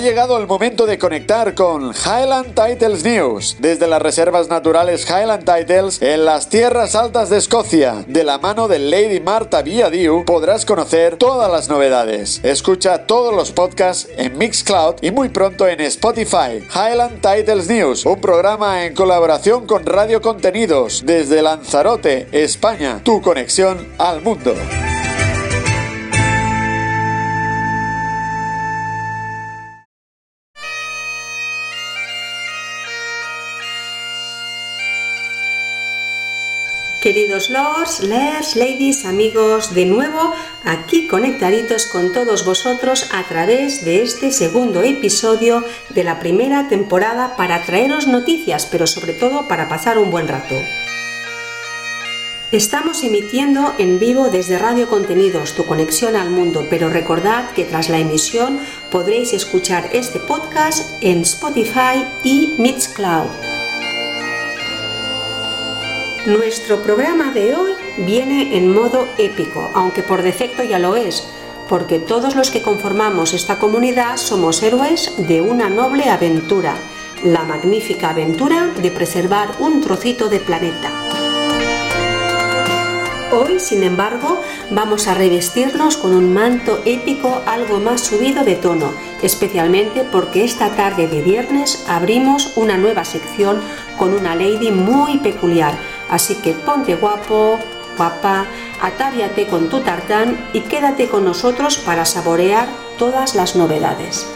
Ha 0.00 0.02
llegado 0.02 0.38
el 0.38 0.46
momento 0.46 0.86
de 0.86 0.98
conectar 0.98 1.54
con 1.54 1.92
Highland 1.92 2.54
Titles 2.54 3.04
News. 3.04 3.56
Desde 3.58 3.86
las 3.86 4.00
reservas 4.00 4.48
naturales 4.48 5.06
Highland 5.06 5.44
Titles, 5.44 6.00
en 6.00 6.24
las 6.24 6.48
tierras 6.48 6.94
altas 6.94 7.28
de 7.28 7.36
Escocia, 7.36 8.06
de 8.06 8.24
la 8.24 8.38
mano 8.38 8.66
de 8.66 8.78
Lady 8.78 9.20
Marta 9.20 9.60
Viadiu, 9.60 10.24
podrás 10.24 10.64
conocer 10.64 11.18
todas 11.18 11.52
las 11.52 11.68
novedades. 11.68 12.40
Escucha 12.42 13.04
todos 13.04 13.34
los 13.34 13.52
podcasts 13.52 14.08
en 14.16 14.38
Mixcloud 14.38 14.94
y 15.02 15.10
muy 15.10 15.28
pronto 15.28 15.68
en 15.68 15.82
Spotify. 15.82 16.64
Highland 16.74 17.20
Titles 17.20 17.68
News, 17.68 18.06
un 18.06 18.22
programa 18.22 18.86
en 18.86 18.94
colaboración 18.94 19.66
con 19.66 19.84
Radio 19.84 20.22
Contenidos 20.22 21.02
desde 21.04 21.42
Lanzarote, 21.42 22.26
España. 22.32 23.02
Tu 23.04 23.20
conexión 23.20 23.86
al 23.98 24.22
mundo. 24.22 24.54
Queridos 37.00 37.48
lords, 37.48 38.00
lers, 38.00 38.56
ladies, 38.56 39.06
amigos, 39.06 39.72
de 39.72 39.86
nuevo 39.86 40.34
aquí 40.64 41.08
conectaditos 41.08 41.86
con 41.86 42.12
todos 42.12 42.44
vosotros 42.44 43.08
a 43.14 43.26
través 43.26 43.86
de 43.86 44.02
este 44.02 44.30
segundo 44.30 44.82
episodio 44.82 45.64
de 45.88 46.04
la 46.04 46.20
primera 46.20 46.68
temporada 46.68 47.36
para 47.36 47.64
traeros 47.64 48.06
noticias, 48.06 48.66
pero 48.66 48.86
sobre 48.86 49.14
todo 49.14 49.48
para 49.48 49.66
pasar 49.66 49.96
un 49.96 50.10
buen 50.10 50.28
rato. 50.28 50.54
Estamos 52.52 53.02
emitiendo 53.02 53.72
en 53.78 53.98
vivo 53.98 54.28
desde 54.28 54.58
Radio 54.58 54.86
Contenidos, 54.86 55.54
tu 55.54 55.64
conexión 55.64 56.16
al 56.16 56.28
mundo, 56.28 56.66
pero 56.68 56.90
recordad 56.90 57.50
que 57.52 57.64
tras 57.64 57.88
la 57.88 57.98
emisión 57.98 58.60
podréis 58.90 59.32
escuchar 59.32 59.88
este 59.94 60.20
podcast 60.20 61.02
en 61.02 61.22
Spotify 61.22 62.04
y 62.24 62.56
Mixcloud. 62.58 63.49
Nuestro 66.26 66.82
programa 66.82 67.32
de 67.32 67.54
hoy 67.54 67.72
viene 67.96 68.54
en 68.58 68.70
modo 68.70 69.08
épico, 69.16 69.70
aunque 69.72 70.02
por 70.02 70.22
defecto 70.22 70.62
ya 70.62 70.78
lo 70.78 70.94
es, 70.94 71.26
porque 71.66 71.98
todos 71.98 72.36
los 72.36 72.50
que 72.50 72.60
conformamos 72.60 73.32
esta 73.32 73.58
comunidad 73.58 74.18
somos 74.18 74.62
héroes 74.62 75.14
de 75.16 75.40
una 75.40 75.70
noble 75.70 76.10
aventura, 76.10 76.74
la 77.24 77.44
magnífica 77.44 78.10
aventura 78.10 78.66
de 78.82 78.90
preservar 78.90 79.48
un 79.60 79.80
trocito 79.80 80.28
de 80.28 80.40
planeta. 80.40 80.90
Hoy, 83.32 83.60
sin 83.60 83.84
embargo, 83.84 84.40
vamos 84.70 85.06
a 85.06 85.14
revestirnos 85.14 85.96
con 85.96 86.14
un 86.14 86.34
manto 86.34 86.82
épico 86.84 87.40
algo 87.46 87.78
más 87.78 88.00
subido 88.00 88.42
de 88.44 88.56
tono, 88.56 88.92
especialmente 89.22 90.02
porque 90.02 90.44
esta 90.44 90.74
tarde 90.74 91.06
de 91.06 91.22
viernes 91.22 91.84
abrimos 91.88 92.52
una 92.56 92.76
nueva 92.76 93.04
sección 93.04 93.60
con 93.96 94.14
una 94.14 94.34
lady 94.34 94.72
muy 94.72 95.18
peculiar, 95.18 95.78
Así 96.10 96.34
que 96.34 96.52
ponte 96.52 96.96
guapo, 96.96 97.58
guapa, 97.96 98.46
atáviate 98.82 99.46
con 99.46 99.68
tu 99.68 99.80
tartán 99.80 100.38
y 100.52 100.60
quédate 100.60 101.08
con 101.08 101.24
nosotros 101.24 101.78
para 101.78 102.04
saborear 102.04 102.66
todas 102.98 103.34
las 103.34 103.56
novedades. 103.56 104.26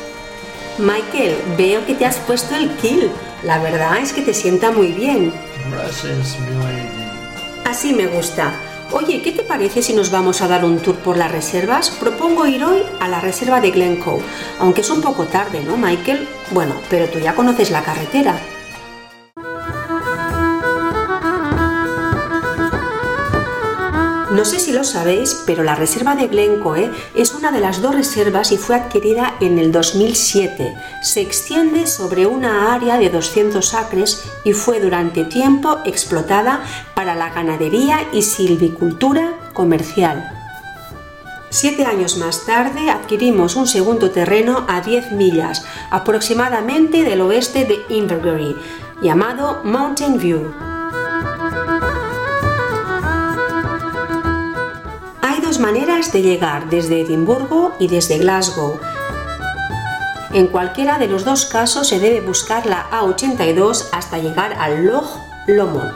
Michael, 0.78 1.36
veo 1.56 1.84
que 1.86 1.94
te 1.94 2.06
has 2.06 2.16
puesto 2.16 2.54
el 2.54 2.70
kill. 2.76 3.10
La 3.42 3.58
verdad 3.58 3.98
es 3.98 4.12
que 4.12 4.22
te 4.22 4.34
sienta 4.34 4.70
muy 4.70 4.92
bien. 4.92 5.32
Así 7.64 7.92
me 7.92 8.06
gusta. 8.06 8.52
Oye, 8.92 9.22
¿qué 9.22 9.32
te 9.32 9.42
parece 9.42 9.82
si 9.82 9.92
nos 9.92 10.10
vamos 10.10 10.40
a 10.40 10.48
dar 10.48 10.64
un 10.64 10.78
tour 10.78 10.96
por 10.96 11.16
las 11.16 11.32
reservas? 11.32 11.90
Propongo 11.90 12.46
ir 12.46 12.64
hoy 12.64 12.82
a 13.00 13.08
la 13.08 13.20
reserva 13.20 13.60
de 13.60 13.70
Glencoe, 13.70 14.22
aunque 14.60 14.82
es 14.82 14.90
un 14.90 15.00
poco 15.00 15.24
tarde, 15.24 15.62
¿no, 15.64 15.76
Michael? 15.76 16.28
Bueno, 16.50 16.74
pero 16.88 17.08
tú 17.08 17.18
ya 17.18 17.34
conoces 17.34 17.70
la 17.70 17.82
carretera. 17.82 18.38
No 24.34 24.44
sé 24.44 24.58
si 24.58 24.72
lo 24.72 24.82
sabéis, 24.82 25.44
pero 25.46 25.62
la 25.62 25.76
reserva 25.76 26.16
de 26.16 26.26
Glencoe 26.26 26.90
es 27.14 27.34
una 27.34 27.52
de 27.52 27.60
las 27.60 27.80
dos 27.80 27.94
reservas 27.94 28.50
y 28.50 28.56
fue 28.56 28.74
adquirida 28.74 29.36
en 29.40 29.60
el 29.60 29.70
2007. 29.70 30.74
Se 31.02 31.20
extiende 31.20 31.86
sobre 31.86 32.26
una 32.26 32.74
área 32.74 32.98
de 32.98 33.10
200 33.10 33.74
acres 33.74 34.24
y 34.42 34.52
fue 34.52 34.80
durante 34.80 35.22
tiempo 35.22 35.78
explotada 35.84 36.64
para 36.96 37.14
la 37.14 37.30
ganadería 37.30 38.08
y 38.12 38.22
silvicultura 38.22 39.52
comercial. 39.52 40.28
Siete 41.50 41.86
años 41.86 42.16
más 42.16 42.44
tarde 42.44 42.90
adquirimos 42.90 43.54
un 43.54 43.68
segundo 43.68 44.10
terreno 44.10 44.66
a 44.66 44.80
10 44.80 45.12
millas 45.12 45.64
aproximadamente 45.90 47.04
del 47.04 47.20
oeste 47.20 47.66
de 47.66 47.78
Inverbury, 47.88 48.56
llamado 49.00 49.60
Mountain 49.62 50.18
View. 50.18 50.73
Maneras 55.58 56.12
de 56.12 56.22
llegar 56.22 56.68
desde 56.70 57.00
Edimburgo 57.00 57.74
y 57.78 57.88
desde 57.88 58.18
Glasgow. 58.18 58.78
En 60.32 60.48
cualquiera 60.48 60.98
de 60.98 61.06
los 61.06 61.24
dos 61.24 61.46
casos 61.46 61.88
se 61.88 62.00
debe 62.00 62.20
buscar 62.20 62.66
la 62.66 62.90
A82 62.90 63.88
hasta 63.92 64.18
llegar 64.18 64.54
al 64.54 64.84
Loch 64.84 65.18
Lomond. 65.46 65.92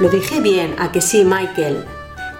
Lo 0.00 0.08
dije 0.08 0.40
bien, 0.40 0.76
a 0.78 0.92
que 0.92 1.00
sí, 1.00 1.24
Michael. 1.24 1.84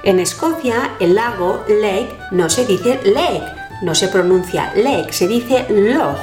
En 0.03 0.19
Escocia, 0.19 0.93
el 0.99 1.15
lago 1.15 1.65
Lake 1.69 2.17
no 2.31 2.49
se 2.49 2.65
dice 2.65 3.01
Lake, 3.05 3.45
no 3.83 3.95
se 3.95 4.09
pronuncia 4.09 4.73
Lake, 4.75 5.13
se 5.13 5.29
dice 5.29 5.67
Loch. 5.69 6.17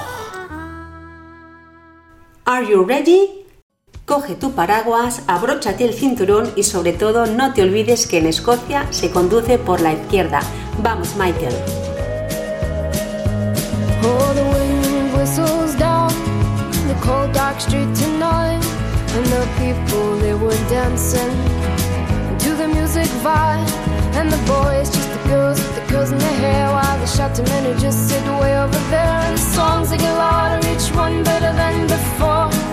Are 2.45 2.65
you 2.65 2.83
ready? 2.83 3.36
Coge 4.07 4.35
tu 4.35 4.53
paraguas, 4.53 5.23
abróchate 5.27 5.83
el 5.83 5.93
cinturón 5.93 6.49
y 6.55 6.63
sobre 6.63 6.93
todo 6.93 7.25
no 7.25 7.53
te 7.53 7.61
olvides 7.61 8.07
que 8.07 8.19
en 8.19 8.27
Escocia 8.27 8.87
se 8.89 9.11
conduce 9.11 9.57
por 9.57 9.81
la 9.81 9.91
izquierda. 9.91 10.39
Vamos, 10.81 11.17
Michael. 11.17 11.53
And 19.17 19.25
the 19.25 19.47
people 19.57 20.15
they 20.19 20.33
boys 24.45 24.89
just 24.89 25.09
the 25.11 25.29
girls 25.29 25.59
with 25.59 25.75
the 25.75 25.81
curls 25.91 26.11
in 26.11 26.17
their 26.17 26.35
hair 26.35 26.71
While 26.71 26.99
the 26.99 27.07
shouting 27.07 27.45
men 27.45 27.65
who 27.65 27.79
just 27.79 28.09
sit 28.09 28.23
way 28.39 28.57
over 28.57 28.79
there 28.89 29.19
And 29.25 29.37
the 29.37 29.41
songs 29.41 29.89
they 29.89 29.97
get 29.97 30.13
louder, 30.13 30.67
each 30.69 30.95
one 30.95 31.23
better 31.23 31.51
than 31.53 31.87
before 31.87 32.66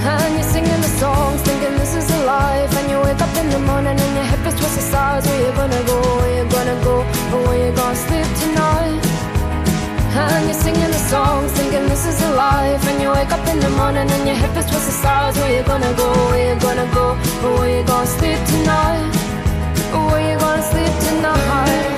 And 0.00 0.34
you're 0.34 0.44
singing 0.44 0.80
the 0.80 0.92
songs, 1.02 1.42
thinking 1.42 1.76
this 1.78 1.94
is 1.94 2.10
a 2.10 2.24
life. 2.24 2.70
And 2.78 2.90
you 2.90 2.98
wake 3.00 3.20
up 3.20 3.34
in 3.36 3.50
the 3.50 3.58
morning 3.58 3.98
and 3.98 4.14
your 4.16 4.24
hip 4.24 4.46
is 4.46 4.54
twisted 4.58 4.84
sides. 4.84 5.26
Where 5.26 5.40
you 5.46 5.52
gonna 5.56 5.82
go? 5.84 5.98
Where 6.20 6.34
you 6.38 6.50
gonna 6.50 6.78
go? 6.84 6.96
Or 7.34 7.40
where 7.48 7.58
you 7.66 7.72
gonna 7.74 7.96
sleep 7.96 8.28
tonight? 8.42 9.02
And 10.18 10.44
you're 10.46 10.54
singing 10.54 10.90
the 10.90 11.02
songs, 11.12 11.52
thinking 11.52 11.86
this 11.88 12.06
is 12.06 12.20
a 12.22 12.30
life. 12.34 12.82
And 12.88 13.02
you 13.02 13.10
wake 13.10 13.30
up 13.30 13.46
in 13.48 13.60
the 13.60 13.70
morning 13.70 14.08
and 14.10 14.26
your 14.26 14.36
hip 14.36 14.56
is 14.56 14.66
twisted 14.70 14.94
sides. 14.94 15.36
Where 15.38 15.52
you 15.56 15.62
gonna 15.64 15.92
go? 15.94 16.08
Where 16.30 16.54
you 16.54 16.60
gonna 16.60 16.88
go? 16.94 17.06
Or 17.44 17.58
where 17.58 17.78
you 17.78 17.84
gonna 17.86 18.06
sleep 18.06 18.40
tonight? 18.46 19.12
Where 20.10 20.32
you 20.32 20.38
gonna 20.38 20.62
sleep 20.62 20.94
tonight? 21.06 21.97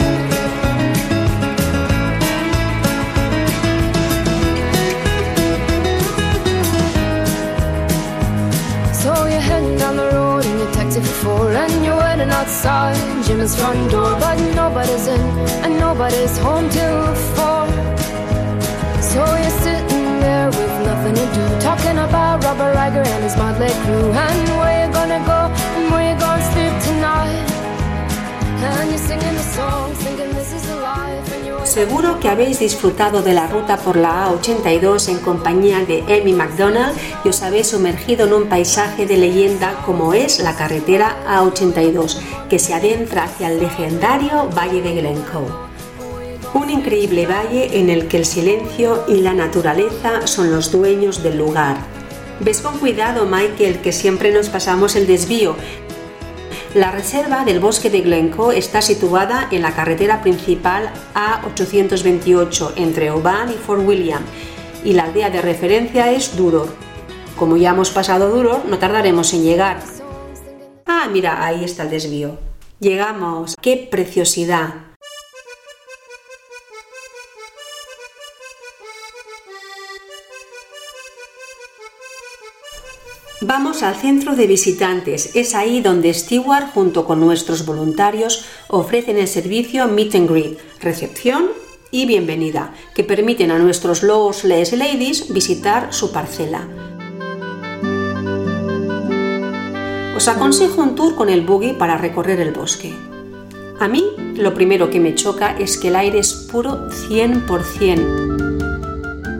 For 11.22 11.53
and 11.53 11.84
you're 11.84 11.97
waiting 11.97 12.30
outside. 12.30 12.97
Jim's 13.24 13.54
front 13.59 13.91
door 13.91 14.12
but 14.18 14.36
nobody's 14.54 15.06
in 15.06 15.21
and 15.65 15.78
nobody's 15.78 16.36
home 16.38 16.68
till 16.71 17.15
four 17.34 17.59
Seguro 31.70 32.18
que 32.18 32.28
habéis 32.28 32.58
disfrutado 32.58 33.22
de 33.22 33.32
la 33.32 33.46
ruta 33.46 33.76
por 33.76 33.94
la 33.94 34.28
A82 34.28 35.08
en 35.08 35.18
compañía 35.18 35.84
de 35.84 36.02
Amy 36.02 36.32
McDonald 36.32 36.98
y 37.24 37.28
os 37.28 37.42
habéis 37.42 37.68
sumergido 37.68 38.26
en 38.26 38.32
un 38.32 38.48
paisaje 38.48 39.06
de 39.06 39.16
leyenda 39.16 39.80
como 39.86 40.12
es 40.12 40.40
la 40.40 40.56
carretera 40.56 41.18
A82, 41.28 42.18
que 42.48 42.58
se 42.58 42.74
adentra 42.74 43.22
hacia 43.22 43.52
el 43.52 43.60
legendario 43.60 44.50
Valle 44.50 44.82
de 44.82 44.94
Glencoe. 44.96 45.46
Un 46.54 46.70
increíble 46.70 47.28
valle 47.28 47.78
en 47.78 47.88
el 47.88 48.08
que 48.08 48.16
el 48.16 48.24
silencio 48.26 49.04
y 49.06 49.20
la 49.20 49.32
naturaleza 49.32 50.26
son 50.26 50.50
los 50.50 50.72
dueños 50.72 51.22
del 51.22 51.38
lugar. 51.38 51.76
Ves 52.40 52.62
con 52.62 52.78
cuidado, 52.78 53.26
Michael, 53.26 53.80
que 53.80 53.92
siempre 53.92 54.32
nos 54.32 54.48
pasamos 54.48 54.96
el 54.96 55.06
desvío, 55.06 55.54
La 56.74 56.92
reserva 56.92 57.44
del 57.44 57.58
bosque 57.58 57.90
de 57.90 58.00
Glencoe 58.00 58.56
está 58.56 58.80
situada 58.80 59.48
en 59.50 59.62
la 59.62 59.74
carretera 59.74 60.22
principal 60.22 60.88
A828 61.14 62.74
entre 62.76 63.10
Oban 63.10 63.50
y 63.50 63.54
Fort 63.54 63.82
William 63.84 64.22
y 64.84 64.92
la 64.92 65.04
aldea 65.04 65.30
de 65.30 65.42
referencia 65.42 66.12
es 66.12 66.36
Duror. 66.36 66.68
Como 67.36 67.56
ya 67.56 67.70
hemos 67.70 67.90
pasado 67.90 68.30
Duror, 68.30 68.66
no 68.66 68.78
tardaremos 68.78 69.34
en 69.34 69.42
llegar. 69.42 69.80
Ah, 70.86 71.08
mira, 71.10 71.44
ahí 71.44 71.64
está 71.64 71.82
el 71.82 71.90
desvío. 71.90 72.38
Llegamos. 72.78 73.56
¡Qué 73.60 73.88
preciosidad! 73.90 74.90
Vamos 83.42 83.83
al 83.83 83.95
centro 83.97 84.37
de 84.37 84.47
visitantes. 84.47 85.34
Es 85.34 85.54
ahí 85.54 85.81
donde 85.81 86.13
Stewart, 86.13 86.72
junto 86.75 87.07
con 87.07 87.21
nuestros 87.21 87.65
voluntarios, 87.65 88.45
ofrecen 88.69 89.16
el 89.16 89.28
servicio 89.28 89.89
Meet 89.89 90.15
and 90.15 90.31
Greet, 90.31 90.59
recepción 90.81 91.47
y 91.91 92.04
bienvenida, 92.04 92.75
que 92.95 93.03
permiten 93.03 93.51
a 93.51 93.59
nuestros 93.59 94.03
Los 94.03 94.45
Les 94.45 94.75
Ladies 94.75 95.33
visitar 95.33 95.91
su 95.95 96.13
parcela. 96.13 96.69
Os 100.15 100.28
aconsejo 100.28 100.83
un 100.83 100.95
tour 100.95 101.15
con 101.15 101.31
el 101.31 101.41
buggy 101.41 101.72
para 101.72 101.97
recorrer 101.97 102.41
el 102.41 102.53
bosque. 102.53 102.95
A 103.78 103.89
mí, 103.89 104.04
lo 104.37 104.53
primero 104.53 104.91
que 104.91 105.01
me 105.01 105.15
choca 105.15 105.57
es 105.59 105.78
que 105.78 105.89
el 105.89 105.97
aire 105.97 106.19
es 106.19 106.34
puro 106.34 106.91
100%. 106.91 108.49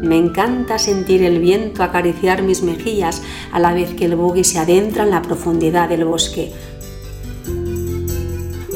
Me 0.03 0.17
encanta 0.17 0.79
sentir 0.79 1.23
el 1.23 1.41
viento 1.41 1.83
acariciar 1.83 2.43
mis 2.43 2.63
mejillas 2.63 3.23
a 3.53 3.59
la 3.59 3.75
vez 3.75 3.95
que 3.95 4.07
el 4.07 4.17
buggy 4.17 4.45
se 4.45 4.59
adentra 4.59 5.05
en 5.05 5.11
la 5.11 5.21
profundidad 5.21 5.91
del 5.91 6.07
bosque. 6.07 6.53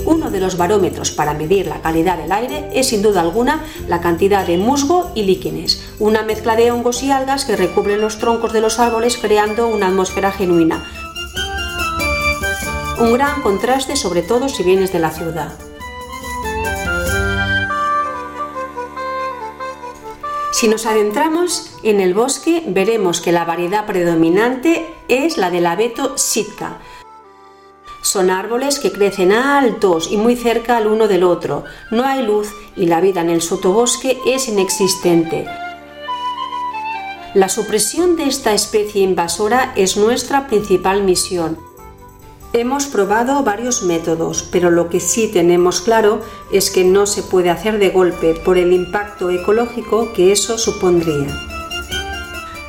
Uno 0.05 0.31
de 0.31 0.39
los 0.39 0.59
barómetros 0.59 1.13
para 1.13 1.33
medir 1.33 1.67
la 1.67 1.81
calidad 1.81 2.19
del 2.19 2.31
aire 2.31 2.69
es 2.75 2.89
sin 2.89 3.01
duda 3.01 3.23
alguna 3.23 3.65
la 3.89 4.03
cantidad 4.03 4.47
de 4.47 4.59
musgo 4.59 5.11
y 5.15 5.23
líquenes, 5.23 5.83
una 5.99 6.23
mezcla 6.23 6.57
de 6.57 6.71
hongos 6.71 7.03
y 7.03 7.11
algas 7.11 7.47
que 7.47 7.57
recubren 7.57 8.03
los 8.03 8.19
troncos 8.19 8.53
de 8.53 8.61
los 8.61 8.79
árboles 8.79 9.17
creando 9.17 9.69
una 9.69 9.89
atmósfera 9.89 10.31
genuina. 10.31 10.85
Un 13.01 13.15
gran 13.15 13.41
contraste 13.41 13.97
sobre 13.97 14.21
todo 14.21 14.51
si 14.51 14.63
vienes 14.63 14.93
de 14.93 14.99
la 14.99 15.11
ciudad. 15.11 15.55
Si 20.55 20.69
nos 20.69 20.87
adentramos 20.87 21.73
en 21.83 22.01
el 22.01 22.15
bosque, 22.15 22.63
veremos 22.69 23.21
que 23.21 23.33
la 23.33 23.45
variedad 23.45 23.87
predominante 23.87 24.87
es 25.09 25.37
la 25.37 25.51
del 25.51 25.67
abeto 25.67 26.17
sitka. 26.17 26.79
Son 28.03 28.31
árboles 28.31 28.79
que 28.79 28.93
crecen 28.93 29.33
altos 29.33 30.13
y 30.13 30.17
muy 30.17 30.37
cerca 30.37 30.79
el 30.79 30.87
uno 30.87 31.09
del 31.09 31.25
otro. 31.25 31.65
No 31.91 32.05
hay 32.05 32.23
luz 32.23 32.53
y 32.77 32.87
la 32.87 33.01
vida 33.01 33.21
en 33.23 33.31
el 33.31 33.43
sotobosque 33.43 34.21
es 34.27 34.47
inexistente. 34.47 35.45
La 37.35 37.49
supresión 37.49 38.15
de 38.15 38.29
esta 38.29 38.55
especie 38.55 39.03
invasora 39.03 39.73
es 39.75 39.97
nuestra 39.97 40.47
principal 40.47 41.03
misión. 41.03 41.59
Hemos 42.57 42.87
probado 42.87 43.43
varios 43.43 43.83
métodos, 43.83 44.45
pero 44.45 44.71
lo 44.71 44.89
que 44.89 45.01
sí 45.01 45.27
tenemos 45.27 45.81
claro 45.81 46.21
es 46.53 46.71
que 46.71 46.85
no 46.85 47.05
se 47.05 47.25
puede 47.25 47.51
hacer 47.51 47.81
de 47.81 47.91
golpe 47.91 48.35
por 48.35 48.59
el 48.59 48.73
impacto 48.73 49.29
ecológico 49.29 50.13
que 50.13 50.31
eso 50.31 50.57
supondría. 50.57 51.27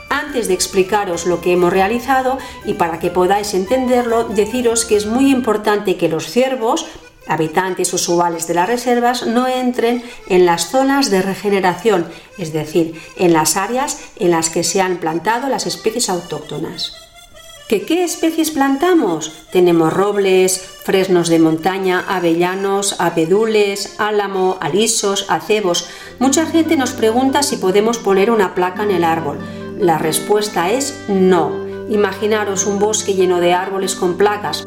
Antes 0.10 0.48
de 0.48 0.56
explicaros 0.56 1.28
lo 1.28 1.40
que 1.40 1.54
hemos 1.54 1.72
realizado 1.72 2.40
y 2.66 2.74
para 2.74 2.98
que 2.98 3.12
podáis 3.12 3.54
entenderlo, 3.54 4.24
deciros 4.24 4.86
que 4.86 4.96
es 4.96 5.06
muy 5.06 5.30
importante 5.30 5.98
que 5.98 6.10
los 6.10 6.32
ciervos, 6.32 6.88
habitantes 7.28 7.94
usuales 7.94 8.48
de 8.48 8.56
las 8.56 8.68
reservas, 8.68 9.28
no 9.28 9.48
entren 9.48 10.04
en 10.30 10.48
las 10.48 10.72
zonas 10.72 11.12
de 11.12 11.22
regeneración, 11.22 12.08
es 12.40 12.54
decir, 12.54 13.00
en 13.18 13.34
las 13.34 13.56
áreas 13.56 14.00
en 14.16 14.32
las 14.32 14.50
que 14.50 14.64
se 14.64 14.82
han 14.82 14.98
plantado 14.98 15.48
las 15.48 15.68
especies 15.68 16.10
autóctonas. 16.10 17.06
¿Qué 17.68 18.04
especies 18.04 18.52
plantamos? 18.52 19.34
Tenemos 19.52 19.92
robles, 19.92 20.62
fresnos 20.84 21.30
de 21.30 21.40
montaña, 21.40 22.06
avellanos, 22.08 23.02
abedules, 23.02 23.96
álamo, 23.98 24.60
alisos, 24.62 25.26
acebos. 25.30 25.90
Mucha 26.20 26.46
gente 26.46 26.78
nos 26.78 26.92
pregunta 26.92 27.42
si 27.42 27.58
podemos 27.58 27.98
poner 27.98 28.30
una 28.30 28.54
placa 28.54 28.84
en 28.84 28.92
el 28.92 29.04
árbol. 29.04 29.40
La 29.80 29.98
respuesta 29.98 30.70
es 30.70 31.06
no. 31.08 31.66
Imaginaros 31.90 32.68
un 32.68 32.78
bosque 32.78 33.16
lleno 33.16 33.40
de 33.40 33.54
árboles 33.54 33.96
con 33.96 34.16
placas. 34.16 34.64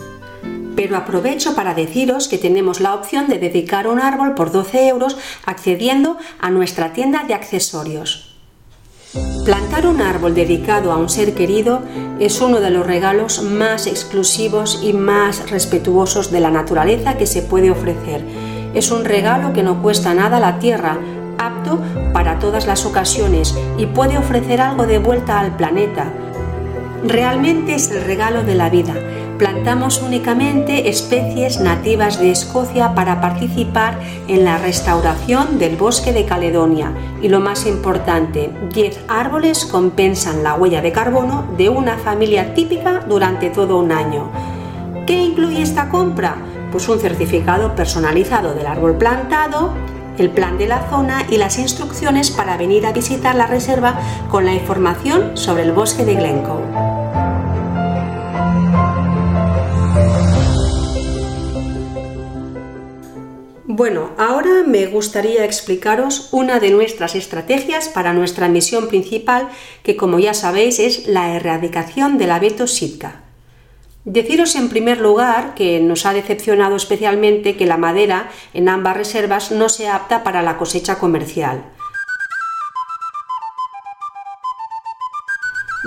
Pero 0.74 0.96
aprovecho 0.96 1.54
para 1.54 1.74
deciros 1.74 2.26
que 2.26 2.36
tenemos 2.36 2.80
la 2.80 2.94
opción 2.94 3.28
de 3.28 3.38
dedicar 3.38 3.86
un 3.86 4.00
árbol 4.00 4.34
por 4.34 4.50
12 4.50 4.88
euros 4.88 5.16
accediendo 5.46 6.16
a 6.40 6.50
nuestra 6.50 6.92
tienda 6.92 7.22
de 7.22 7.34
accesorios. 7.34 8.27
Plantar 9.44 9.86
un 9.86 10.00
árbol 10.00 10.34
dedicado 10.34 10.92
a 10.92 10.96
un 10.96 11.08
ser 11.08 11.34
querido 11.34 11.80
es 12.20 12.40
uno 12.40 12.60
de 12.60 12.70
los 12.70 12.86
regalos 12.86 13.42
más 13.42 13.86
exclusivos 13.86 14.80
y 14.82 14.92
más 14.92 15.50
respetuosos 15.50 16.30
de 16.30 16.40
la 16.40 16.50
naturaleza 16.50 17.16
que 17.16 17.26
se 17.26 17.42
puede 17.42 17.70
ofrecer. 17.70 18.22
Es 18.74 18.90
un 18.90 19.04
regalo 19.04 19.52
que 19.52 19.62
no 19.62 19.80
cuesta 19.82 20.12
nada 20.14 20.36
a 20.36 20.40
la 20.40 20.58
tierra, 20.58 20.98
apto 21.38 21.80
para 22.12 22.38
todas 22.38 22.66
las 22.66 22.84
ocasiones 22.84 23.54
y 23.78 23.86
puede 23.86 24.18
ofrecer 24.18 24.60
algo 24.60 24.86
de 24.86 24.98
vuelta 24.98 25.40
al 25.40 25.56
planeta. 25.56 26.12
Realmente 27.04 27.74
es 27.74 27.90
el 27.90 28.04
regalo 28.04 28.42
de 28.42 28.54
la 28.54 28.68
vida 28.68 28.94
plantamos 29.38 30.02
únicamente 30.02 30.88
especies 30.88 31.60
nativas 31.60 32.18
de 32.18 32.32
Escocia 32.32 32.94
para 32.94 33.20
participar 33.20 33.98
en 34.26 34.44
la 34.44 34.58
restauración 34.58 35.58
del 35.58 35.76
bosque 35.76 36.12
de 36.12 36.24
Caledonia 36.24 36.92
y 37.22 37.28
lo 37.28 37.38
más 37.38 37.64
importante, 37.64 38.50
10 38.74 39.04
árboles 39.08 39.64
compensan 39.64 40.42
la 40.42 40.54
huella 40.54 40.82
de 40.82 40.92
carbono 40.92 41.46
de 41.56 41.68
una 41.68 41.96
familia 41.98 42.52
típica 42.52 43.04
durante 43.08 43.48
todo 43.48 43.78
un 43.78 43.92
año. 43.92 44.28
¿Qué 45.06 45.22
incluye 45.22 45.62
esta 45.62 45.88
compra? 45.88 46.36
Pues 46.72 46.88
un 46.88 46.98
certificado 46.98 47.74
personalizado 47.76 48.54
del 48.54 48.66
árbol 48.66 48.96
plantado, 48.96 49.72
el 50.18 50.30
plan 50.30 50.58
de 50.58 50.66
la 50.66 50.90
zona 50.90 51.24
y 51.30 51.36
las 51.36 51.58
instrucciones 51.58 52.32
para 52.32 52.56
venir 52.56 52.84
a 52.86 52.92
visitar 52.92 53.36
la 53.36 53.46
reserva 53.46 54.00
con 54.28 54.44
la 54.44 54.52
información 54.52 55.36
sobre 55.36 55.62
el 55.62 55.72
bosque 55.72 56.04
de 56.04 56.16
Glencoe. 56.16 56.97
Bueno, 63.78 64.10
ahora 64.18 64.64
me 64.66 64.88
gustaría 64.88 65.44
explicaros 65.44 66.30
una 66.32 66.58
de 66.58 66.70
nuestras 66.70 67.14
estrategias 67.14 67.88
para 67.88 68.12
nuestra 68.12 68.48
misión 68.48 68.88
principal, 68.88 69.50
que 69.84 69.96
como 69.96 70.18
ya 70.18 70.34
sabéis 70.34 70.80
es 70.80 71.06
la 71.06 71.36
erradicación 71.36 72.18
del 72.18 72.32
abeto 72.32 72.66
sitka. 72.66 73.20
Deciros 74.04 74.56
en 74.56 74.68
primer 74.68 75.00
lugar 75.00 75.54
que 75.54 75.78
nos 75.78 76.06
ha 76.06 76.12
decepcionado 76.12 76.74
especialmente 76.74 77.56
que 77.56 77.66
la 77.66 77.76
madera 77.76 78.30
en 78.52 78.68
ambas 78.68 78.96
reservas 78.96 79.52
no 79.52 79.68
sea 79.68 79.94
apta 79.94 80.24
para 80.24 80.42
la 80.42 80.58
cosecha 80.58 80.98
comercial. 80.98 81.62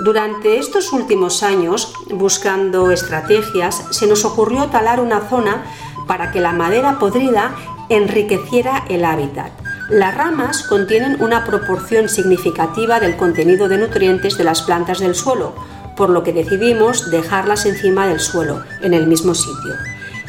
Durante 0.02 0.56
estos 0.56 0.94
últimos 0.94 1.42
años, 1.42 1.92
buscando 2.08 2.90
estrategias, 2.90 3.84
se 3.90 4.06
nos 4.06 4.24
ocurrió 4.24 4.68
talar 4.68 4.98
una 4.98 5.20
zona 5.28 5.66
para 6.06 6.32
que 6.32 6.40
la 6.40 6.52
madera 6.52 6.98
podrida 6.98 7.54
enriqueciera 7.96 8.84
el 8.88 9.04
hábitat. 9.04 9.52
Las 9.88 10.14
ramas 10.16 10.62
contienen 10.62 11.20
una 11.20 11.44
proporción 11.44 12.08
significativa 12.08 13.00
del 13.00 13.16
contenido 13.16 13.68
de 13.68 13.78
nutrientes 13.78 14.38
de 14.38 14.44
las 14.44 14.62
plantas 14.62 15.00
del 15.00 15.14
suelo, 15.14 15.54
por 15.96 16.08
lo 16.08 16.22
que 16.22 16.32
decidimos 16.32 17.10
dejarlas 17.10 17.66
encima 17.66 18.06
del 18.06 18.20
suelo, 18.20 18.62
en 18.80 18.94
el 18.94 19.06
mismo 19.06 19.34
sitio. 19.34 19.74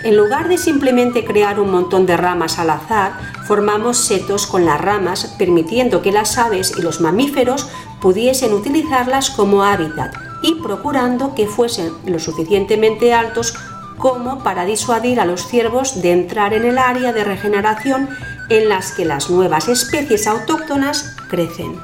En 0.03 0.17
lugar 0.17 0.50
de 0.50 0.58
simplemente 0.58 1.24
crear 1.24 1.62
un 1.62 1.72
montón 1.72 2.05
de 2.05 2.17
ramas 2.17 2.60
al 2.60 2.72
azar, 2.72 3.13
formamos 3.46 3.98
setos 3.98 4.46
con 4.48 4.65
las 4.65 4.82
ramas, 4.82 5.36
permitiendo 5.38 6.01
que 6.01 6.12
las 6.12 6.38
aves 6.38 6.74
y 6.77 6.82
los 6.82 7.00
mamíferos 7.00 7.70
pudiesen 8.01 8.53
utilizarlas 8.53 9.29
como 9.29 9.63
hábitat 9.63 10.13
y 10.41 10.55
procurando 10.55 11.34
que 11.36 11.48
fuesen 11.48 11.93
lo 12.05 12.20
suficientemente 12.20 13.13
altos 13.13 13.55
como 14.03 14.43
para 14.43 14.65
disuadir 14.65 15.22
a 15.22 15.25
los 15.25 15.48
ciervos 15.48 16.01
de 16.01 16.12
entrar 16.12 16.53
en 16.53 16.65
el 16.65 16.77
área 16.77 17.13
de 17.13 17.24
regeneración 17.24 18.10
en 18.50 18.67
las 18.67 18.91
que 18.91 19.05
las 19.05 19.29
nuevas 19.29 19.69
especies 19.69 20.27
autóctonas 20.27 21.15
crecen. 21.29 21.79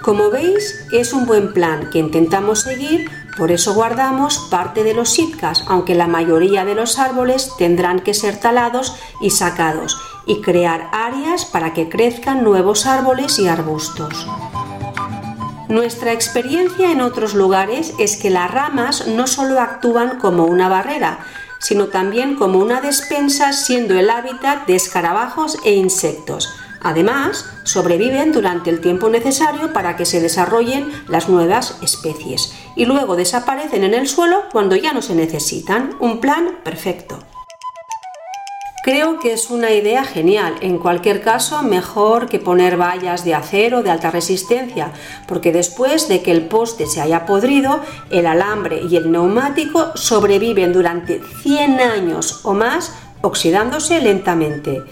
Como 0.00 0.30
veis, 0.30 0.86
es 0.92 1.12
un 1.12 1.26
buen 1.26 1.52
plan 1.52 1.90
que 1.90 1.98
intentamos 1.98 2.60
seguir, 2.60 3.10
por 3.36 3.50
eso 3.50 3.74
guardamos 3.74 4.38
parte 4.52 4.84
de 4.84 4.94
los 4.94 5.08
sitcas, 5.08 5.64
aunque 5.66 5.96
la 5.96 6.06
mayoría 6.06 6.64
de 6.64 6.76
los 6.76 7.00
árboles 7.00 7.50
tendrán 7.58 7.98
que 7.98 8.14
ser 8.14 8.38
talados 8.38 8.94
y 9.20 9.30
sacados, 9.30 9.98
y 10.26 10.42
crear 10.42 10.90
áreas 10.92 11.44
para 11.44 11.74
que 11.74 11.88
crezcan 11.88 12.44
nuevos 12.44 12.86
árboles 12.86 13.40
y 13.40 13.48
arbustos. 13.48 14.28
Nuestra 15.68 16.14
experiencia 16.14 16.90
en 16.90 17.02
otros 17.02 17.34
lugares 17.34 17.92
es 17.98 18.16
que 18.16 18.30
las 18.30 18.50
ramas 18.50 19.06
no 19.06 19.26
solo 19.26 19.60
actúan 19.60 20.18
como 20.18 20.46
una 20.46 20.68
barrera, 20.70 21.18
sino 21.58 21.88
también 21.88 22.36
como 22.36 22.58
una 22.58 22.80
despensa 22.80 23.52
siendo 23.52 23.98
el 23.98 24.08
hábitat 24.08 24.66
de 24.66 24.76
escarabajos 24.76 25.58
e 25.64 25.74
insectos. 25.74 26.48
Además, 26.80 27.44
sobreviven 27.64 28.32
durante 28.32 28.70
el 28.70 28.80
tiempo 28.80 29.10
necesario 29.10 29.74
para 29.74 29.94
que 29.96 30.06
se 30.06 30.22
desarrollen 30.22 30.90
las 31.06 31.28
nuevas 31.28 31.76
especies 31.82 32.54
y 32.74 32.86
luego 32.86 33.14
desaparecen 33.16 33.84
en 33.84 33.92
el 33.92 34.08
suelo 34.08 34.44
cuando 34.50 34.74
ya 34.74 34.94
no 34.94 35.02
se 35.02 35.14
necesitan. 35.14 35.96
Un 36.00 36.20
plan 36.20 36.60
perfecto. 36.64 37.18
Creo 38.88 39.18
que 39.18 39.34
es 39.34 39.50
una 39.50 39.70
idea 39.72 40.02
genial. 40.02 40.54
En 40.62 40.78
cualquier 40.78 41.20
caso, 41.20 41.62
mejor 41.62 42.26
que 42.26 42.38
poner 42.38 42.78
vallas 42.80 43.22
de 43.22 43.34
acero 43.34 43.82
de 43.82 43.90
alta 43.90 44.10
resistencia, 44.10 44.92
porque 45.26 45.52
después 45.52 46.08
de 46.08 46.22
que 46.22 46.30
el 46.30 46.46
poste 46.46 46.86
se 46.86 47.02
haya 47.02 47.26
podrido, 47.26 47.80
el 48.08 48.26
alambre 48.26 48.80
y 48.80 48.96
el 48.96 49.12
neumático 49.12 49.94
sobreviven 49.94 50.72
durante 50.72 51.20
100 51.42 51.80
años 51.80 52.40
o 52.44 52.54
más 52.54 52.94
oxidándose 53.20 54.00
lentamente. 54.00 54.82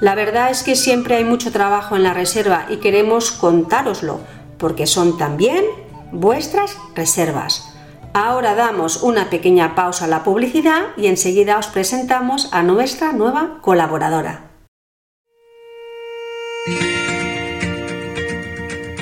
La 0.00 0.14
verdad 0.14 0.52
es 0.52 0.62
que 0.62 0.76
siempre 0.76 1.16
hay 1.16 1.24
mucho 1.24 1.50
trabajo 1.50 1.96
en 1.96 2.04
la 2.04 2.14
reserva 2.14 2.66
y 2.70 2.76
queremos 2.76 3.32
contároslo, 3.32 4.20
porque 4.56 4.86
son 4.86 5.18
también 5.18 5.64
vuestras 6.12 6.76
reservas. 6.94 7.70
Ahora 8.12 8.56
damos 8.56 9.04
una 9.04 9.30
pequeña 9.30 9.76
pausa 9.76 10.06
a 10.06 10.08
la 10.08 10.24
publicidad 10.24 10.88
y 10.96 11.06
enseguida 11.06 11.58
os 11.58 11.68
presentamos 11.68 12.52
a 12.52 12.64
nuestra 12.64 13.12
nueva 13.12 13.58
colaboradora. 13.60 14.49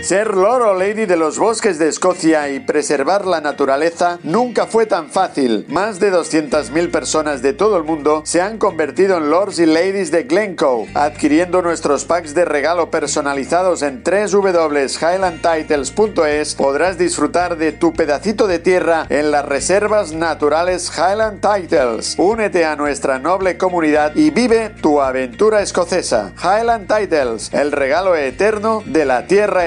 Ser 0.09 0.35
Loro 0.35 0.73
Lady 0.73 1.05
de 1.05 1.19
los 1.19 1.39
bosques 1.39 1.79
de 1.79 1.89
Escocia 1.89 2.49
y 2.49 2.61
preservar 2.61 3.27
la 3.27 3.43
naturaleza 3.43 4.19
nunca 4.23 4.67
fue 4.67 4.87
tan 4.87 5.11
fácil. 5.11 5.67
Más 5.69 6.01
de 6.01 6.11
200.000 6.11 6.91
personas 6.91 7.43
de 7.43 7.53
todo 7.53 7.77
el 7.77 7.85
mundo 7.85 8.23
se 8.25 8.41
han 8.41 8.57
convertido 8.57 9.19
en 9.19 9.29
Lords 9.29 9.59
y 9.59 9.67
Ladies 9.67 10.11
de 10.11 10.23
Glencoe, 10.23 10.89
adquiriendo 10.95 11.61
nuestros 11.61 12.07
packs 12.07 12.33
de 12.33 12.47
regalo 12.47 12.91
personalizados 12.91 13.83
en 13.83 14.03
www.highlandtitles.es. 14.03 16.55
Podrás 16.55 16.97
disfrutar 16.97 17.59
de 17.59 17.73
tu 17.73 17.93
pedacito 17.93 18.47
de 18.47 18.61
tierra 18.61 19.05
en 19.11 19.31
las 19.31 19.45
reservas 19.45 20.15
naturales 20.15 20.91
Highland 20.97 21.43
Titles. 21.43 22.15
Únete 22.17 22.65
a 22.65 22.77
nuestra 22.77 23.19
noble 23.19 23.59
comunidad 23.59 24.17
y 24.17 24.31
vive 24.31 24.71
tu 24.81 25.03
aventura 25.03 25.61
escocesa. 25.61 26.33
Highland 26.43 26.89
Titles, 26.89 27.53
el 27.53 27.73
regalo 27.73 28.17
eterno 28.17 28.83
de 28.87 29.05
la 29.05 29.27
tierra 29.27 29.67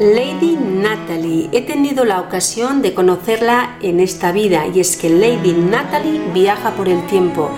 Lady 0.00 0.56
Natalie. 0.56 1.48
He 1.52 1.62
tenido 1.62 2.04
la 2.04 2.20
ocasión 2.20 2.82
de 2.82 2.92
conocerla 2.92 3.76
en 3.82 4.00
esta 4.00 4.32
vida 4.32 4.66
y 4.66 4.80
es 4.80 4.96
que 4.96 5.10
Lady 5.10 5.52
Natalie 5.52 6.20
viaja 6.32 6.72
por 6.72 6.88
el 6.88 7.06
tiempo. 7.06 7.50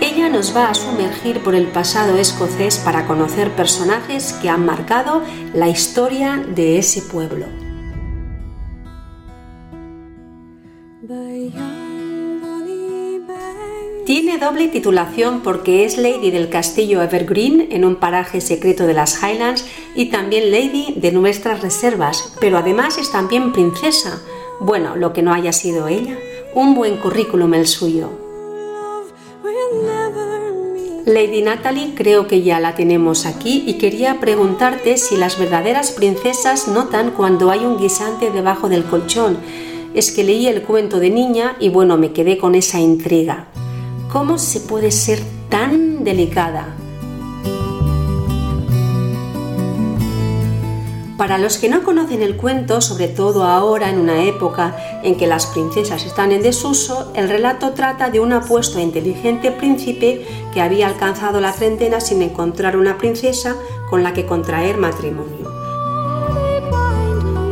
Ella 0.00 0.28
nos 0.28 0.54
va 0.56 0.70
a 0.70 0.74
sumergir 0.74 1.42
por 1.42 1.56
el 1.56 1.66
pasado 1.66 2.18
escocés 2.18 2.78
para 2.78 3.06
conocer 3.06 3.50
personajes 3.50 4.32
que 4.34 4.48
han 4.48 4.64
marcado 4.64 5.22
la 5.54 5.68
historia 5.68 6.44
de 6.54 6.78
ese 6.78 7.02
pueblo. 7.02 7.63
Tiene 14.14 14.38
doble 14.38 14.68
titulación 14.68 15.40
porque 15.42 15.84
es 15.84 15.98
Lady 15.98 16.30
del 16.30 16.48
Castillo 16.48 17.02
Evergreen 17.02 17.66
en 17.72 17.84
un 17.84 17.96
paraje 17.96 18.40
secreto 18.40 18.86
de 18.86 18.94
las 18.94 19.20
Highlands 19.20 19.66
y 19.96 20.10
también 20.10 20.52
Lady 20.52 20.94
de 20.94 21.10
nuestras 21.10 21.62
reservas, 21.62 22.32
pero 22.38 22.58
además 22.58 22.96
es 22.96 23.10
también 23.10 23.52
princesa. 23.52 24.22
Bueno, 24.60 24.94
lo 24.94 25.12
que 25.12 25.22
no 25.22 25.34
haya 25.34 25.52
sido 25.52 25.88
ella, 25.88 26.16
un 26.54 26.76
buen 26.76 26.98
currículum 26.98 27.54
el 27.54 27.66
suyo. 27.66 28.08
Lady 31.06 31.42
Natalie 31.42 31.96
creo 31.96 32.28
que 32.28 32.42
ya 32.42 32.60
la 32.60 32.76
tenemos 32.76 33.26
aquí 33.26 33.64
y 33.66 33.78
quería 33.78 34.20
preguntarte 34.20 34.96
si 34.96 35.16
las 35.16 35.40
verdaderas 35.40 35.90
princesas 35.90 36.68
notan 36.68 37.10
cuando 37.10 37.50
hay 37.50 37.66
un 37.66 37.80
guisante 37.80 38.30
debajo 38.30 38.68
del 38.68 38.84
colchón. 38.84 39.38
Es 39.92 40.12
que 40.12 40.22
leí 40.22 40.46
el 40.46 40.62
cuento 40.62 41.00
de 41.00 41.10
niña 41.10 41.56
y 41.58 41.68
bueno, 41.68 41.96
me 41.96 42.12
quedé 42.12 42.38
con 42.38 42.54
esa 42.54 42.78
intriga. 42.78 43.48
¿Cómo 44.14 44.38
se 44.38 44.60
puede 44.60 44.92
ser 44.92 45.18
tan 45.48 46.04
delicada? 46.04 46.76
Para 51.18 51.36
los 51.36 51.58
que 51.58 51.68
no 51.68 51.82
conocen 51.82 52.22
el 52.22 52.36
cuento, 52.36 52.80
sobre 52.80 53.08
todo 53.08 53.42
ahora 53.42 53.90
en 53.90 53.98
una 53.98 54.22
época 54.22 54.76
en 55.02 55.16
que 55.16 55.26
las 55.26 55.46
princesas 55.46 56.06
están 56.06 56.30
en 56.30 56.44
desuso, 56.44 57.10
el 57.16 57.28
relato 57.28 57.72
trata 57.72 58.08
de 58.08 58.20
un 58.20 58.32
apuesto 58.32 58.78
e 58.78 58.82
inteligente 58.82 59.50
príncipe 59.50 60.24
que 60.52 60.60
había 60.60 60.86
alcanzado 60.86 61.40
la 61.40 61.52
treintena 61.52 61.98
sin 61.98 62.22
encontrar 62.22 62.76
una 62.76 62.98
princesa 62.98 63.56
con 63.90 64.04
la 64.04 64.12
que 64.12 64.26
contraer 64.26 64.78
matrimonio. 64.78 65.53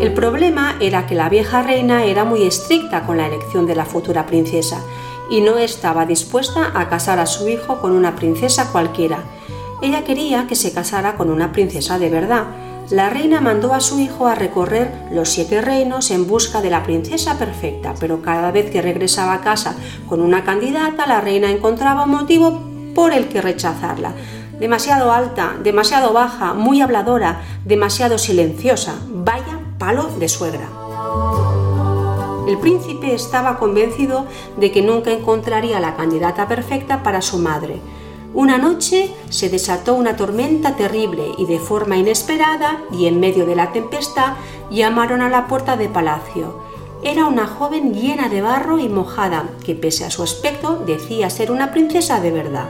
El 0.03 0.15
problema 0.15 0.75
era 0.81 1.07
que 1.07 1.15
la 1.15 1.29
vieja 1.29 1.63
reina 1.63 2.05
era 2.05 2.25
muy 2.25 2.43
estricta 2.43 3.07
con 3.07 3.19
la 3.19 3.29
elección 3.29 3.67
de 3.67 3.77
la 3.77 3.85
futura 3.85 4.27
princesa 4.27 4.83
y 5.31 5.43
no 5.43 5.59
estaba 5.59 6.07
dispuesta 6.07 6.73
a 6.75 6.89
casar 6.89 7.21
a 7.21 7.27
su 7.27 7.49
hijo 7.49 7.81
con 7.81 7.93
una 7.93 8.17
princesa 8.17 8.73
cualquiera. 8.73 9.23
Ella 9.81 10.03
quería 10.03 10.49
que 10.49 10.57
se 10.57 10.73
casara 10.73 11.15
con 11.15 11.31
una 11.31 11.53
princesa 11.53 12.01
de 12.01 12.11
verdad. 12.11 12.47
La 12.91 13.11
reina 13.11 13.41
mandó 13.41 13.75
a 13.75 13.81
su 13.81 14.01
hijo 14.01 14.27
a 14.27 14.35
recorrer 14.35 14.93
los 15.13 15.29
siete 15.29 15.61
reinos 15.61 16.11
en 16.11 16.27
busca 16.27 16.61
de 16.61 16.71
la 16.71 16.83
princesa 16.83 17.39
perfecta, 17.39 17.95
pero 18.01 18.23
cada 18.23 18.51
vez 18.51 18.73
que 18.73 18.83
regresaba 18.83 19.35
a 19.35 19.41
casa 19.41 19.77
con 20.09 20.21
una 20.21 20.43
candidata, 20.43 21.07
la 21.07 21.21
reina 21.21 21.49
encontraba 21.49 22.07
un 22.07 22.11
motivo 22.11 22.61
por 22.93 23.13
el 23.13 23.29
que 23.29 23.41
rechazarla. 23.41 24.15
Demasiado 24.59 25.13
alta, 25.13 25.55
demasiado 25.63 26.13
baja, 26.13 26.55
muy 26.55 26.81
habladora, 26.81 27.41
demasiado 27.65 28.19
silenciosa. 28.19 28.95
Palo 29.83 30.09
de 30.17 30.29
suegra. 30.29 30.69
El 32.47 32.57
príncipe 32.59 33.13
estaba 33.13 33.59
convencido 33.59 34.27
de 34.57 34.71
que 34.71 34.81
nunca 34.81 35.11
encontraría 35.11 35.81
la 35.81 35.97
candidata 35.97 36.47
perfecta 36.47 37.03
para 37.03 37.21
su 37.21 37.39
madre. 37.39 37.81
Una 38.33 38.59
noche 38.59 39.13
se 39.29 39.49
desató 39.49 39.95
una 39.95 40.15
tormenta 40.15 40.77
terrible 40.77 41.25
y 41.37 41.47
de 41.47 41.59
forma 41.59 41.97
inesperada 41.97 42.79
y 42.93 43.07
en 43.07 43.19
medio 43.19 43.45
de 43.45 43.57
la 43.57 43.73
tempestad 43.73 44.35
llamaron 44.71 45.21
a 45.21 45.29
la 45.29 45.49
puerta 45.49 45.77
de 45.77 45.89
palacio. 45.89 46.61
Era 47.03 47.27
una 47.27 47.49
joven 47.49 47.93
llena 47.93 48.29
de 48.29 48.41
barro 48.41 48.79
y 48.79 48.89
mojada 48.89 49.47
que 49.65 49.75
pese 49.75 50.05
a 50.05 50.11
su 50.11 50.23
aspecto 50.23 50.77
decía 50.87 51.29
ser 51.29 51.51
una 51.51 51.73
princesa 51.73 52.21
de 52.21 52.31
verdad. 52.31 52.69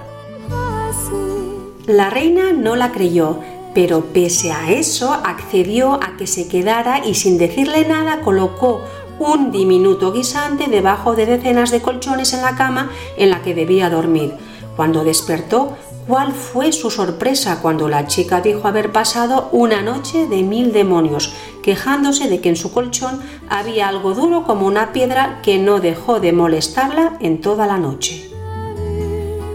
La 1.84 2.08
reina 2.08 2.54
no 2.54 2.74
la 2.74 2.90
creyó, 2.90 3.36
pero 3.74 4.06
pese 4.12 4.52
a 4.52 4.70
eso 4.70 5.12
accedió 5.12 5.94
a 5.94 6.16
que 6.16 6.26
se 6.26 6.48
quedara 6.48 7.04
y 7.06 7.14
sin 7.14 7.38
decirle 7.38 7.86
nada 7.86 8.20
colocó 8.20 8.82
un 9.18 9.52
diminuto 9.52 10.12
guisante 10.12 10.66
debajo 10.68 11.14
de 11.14 11.26
decenas 11.26 11.70
de 11.70 11.80
colchones 11.80 12.32
en 12.32 12.42
la 12.42 12.56
cama 12.56 12.90
en 13.16 13.30
la 13.30 13.42
que 13.42 13.54
debía 13.54 13.88
dormir. 13.88 14.34
Cuando 14.76 15.04
despertó, 15.04 15.76
¿cuál 16.08 16.32
fue 16.32 16.72
su 16.72 16.90
sorpresa 16.90 17.60
cuando 17.60 17.88
la 17.88 18.06
chica 18.06 18.40
dijo 18.40 18.66
haber 18.66 18.90
pasado 18.90 19.48
una 19.52 19.82
noche 19.82 20.26
de 20.26 20.42
mil 20.42 20.72
demonios, 20.72 21.34
quejándose 21.62 22.28
de 22.28 22.40
que 22.40 22.48
en 22.48 22.56
su 22.56 22.72
colchón 22.72 23.20
había 23.48 23.88
algo 23.88 24.14
duro 24.14 24.44
como 24.44 24.66
una 24.66 24.92
piedra 24.92 25.40
que 25.42 25.58
no 25.58 25.78
dejó 25.78 26.20
de 26.20 26.32
molestarla 26.32 27.16
en 27.20 27.40
toda 27.40 27.66
la 27.66 27.78
noche? 27.78 28.31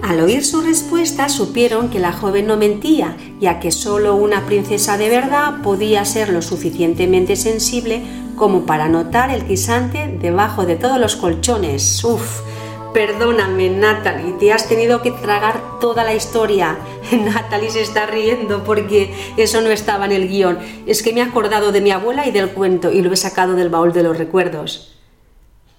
Al 0.07 0.21
oír 0.21 0.45
su 0.45 0.61
respuesta 0.61 1.27
supieron 1.27 1.89
que 1.89 1.99
la 1.99 2.13
joven 2.13 2.47
no 2.47 2.55
mentía, 2.55 3.17
ya 3.41 3.59
que 3.59 3.73
solo 3.73 4.15
una 4.15 4.45
princesa 4.45 4.97
de 4.97 5.09
verdad 5.09 5.61
podía 5.61 6.05
ser 6.05 6.29
lo 6.29 6.41
suficientemente 6.41 7.35
sensible 7.35 8.03
como 8.37 8.65
para 8.65 8.87
notar 8.87 9.31
el 9.31 9.45
guisante 9.45 10.07
debajo 10.07 10.65
de 10.65 10.77
todos 10.77 10.97
los 10.97 11.17
colchones. 11.17 12.01
Uf, 12.05 12.39
perdóname 12.93 13.69
Natalie, 13.69 14.31
te 14.39 14.53
has 14.53 14.69
tenido 14.69 15.01
que 15.01 15.11
tragar 15.11 15.61
toda 15.81 16.05
la 16.05 16.13
historia. 16.13 16.77
Natalie 17.11 17.69
se 17.69 17.81
está 17.81 18.05
riendo 18.05 18.63
porque 18.63 19.13
eso 19.35 19.59
no 19.59 19.71
estaba 19.71 20.05
en 20.05 20.13
el 20.13 20.29
guion. 20.29 20.57
Es 20.85 21.03
que 21.03 21.11
me 21.11 21.19
he 21.19 21.23
acordado 21.23 21.73
de 21.73 21.81
mi 21.81 21.91
abuela 21.91 22.25
y 22.25 22.31
del 22.31 22.51
cuento 22.51 22.93
y 22.93 23.01
lo 23.01 23.11
he 23.11 23.17
sacado 23.17 23.55
del 23.55 23.67
baúl 23.67 23.91
de 23.91 24.03
los 24.03 24.17
recuerdos. 24.17 25.01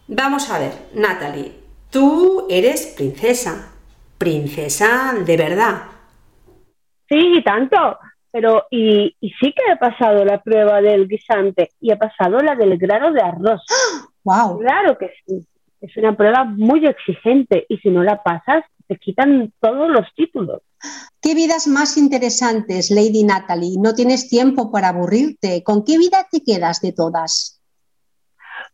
Vamos 0.06 0.50
a 0.50 0.58
ver, 0.58 0.74
Natalie, 0.92 1.54
tú 1.88 2.44
eres 2.50 2.88
princesa. 2.94 3.72
Princesa 4.18 5.14
de 5.24 5.36
verdad. 5.36 5.82
Sí, 7.08 7.42
tanto. 7.44 7.98
pero 8.30 8.66
y, 8.70 9.16
y, 9.20 9.30
sí 9.40 9.54
que 9.54 9.72
he 9.72 9.76
pasado 9.76 10.24
la 10.24 10.42
prueba 10.42 10.80
del 10.82 11.08
guisante 11.08 11.70
y 11.80 11.92
he 11.92 11.96
pasado 11.96 12.40
la 12.40 12.54
del 12.54 12.76
grano 12.76 13.12
de 13.12 13.22
arroz. 13.22 13.62
¡Wow! 14.24 14.58
Claro 14.58 14.98
que 14.98 15.12
sí. 15.24 15.46
Es 15.80 15.96
una 15.96 16.16
prueba 16.16 16.44
muy 16.44 16.84
exigente 16.84 17.64
y 17.68 17.78
si 17.78 17.88
no 17.90 18.02
la 18.02 18.22
pasas, 18.22 18.64
te 18.88 18.96
quitan 18.96 19.52
todos 19.60 19.88
los 19.88 20.06
títulos. 20.14 20.62
¿Qué 21.20 21.34
vidas 21.34 21.66
más 21.66 21.96
interesantes, 21.96 22.90
Lady 22.90 23.24
Natalie? 23.24 23.76
No 23.78 23.94
tienes 23.94 24.28
tiempo 24.28 24.72
para 24.72 24.88
aburrirte. 24.88 25.62
¿Con 25.62 25.84
qué 25.84 25.98
vida 25.98 26.26
te 26.30 26.42
quedas 26.42 26.80
de 26.80 26.92
todas? 26.92 27.60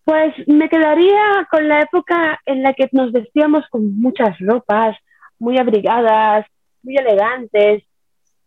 Pues 0.04 0.34
me 0.46 0.68
quedaría 0.68 1.48
con 1.50 1.66
la 1.68 1.80
época 1.80 2.38
en 2.44 2.62
la 2.62 2.74
que 2.74 2.88
nos 2.92 3.12
vestíamos 3.12 3.64
con 3.70 3.98
muchas 3.98 4.38
ropas, 4.38 4.96
muy 5.38 5.58
abrigadas, 5.58 6.46
muy 6.82 6.96
elegantes, 6.96 7.82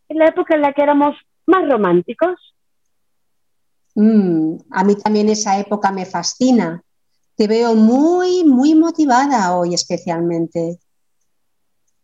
en 0.10 0.18
la 0.18 0.28
época 0.28 0.56
en 0.56 0.62
la 0.62 0.74
que 0.74 0.84
éramos 0.84 1.16
más 1.46 1.68
románticos. 1.70 2.36
Mm, 3.96 4.58
a 4.72 4.84
mí 4.84 4.96
también 4.96 5.30
esa 5.30 5.58
época 5.60 5.92
me 5.92 6.06
fascina. 6.06 6.82
Te 7.36 7.48
veo 7.48 7.76
muy, 7.76 8.44
muy 8.44 8.76
motivada 8.76 9.56
hoy 9.56 9.74
especialmente. 9.74 10.80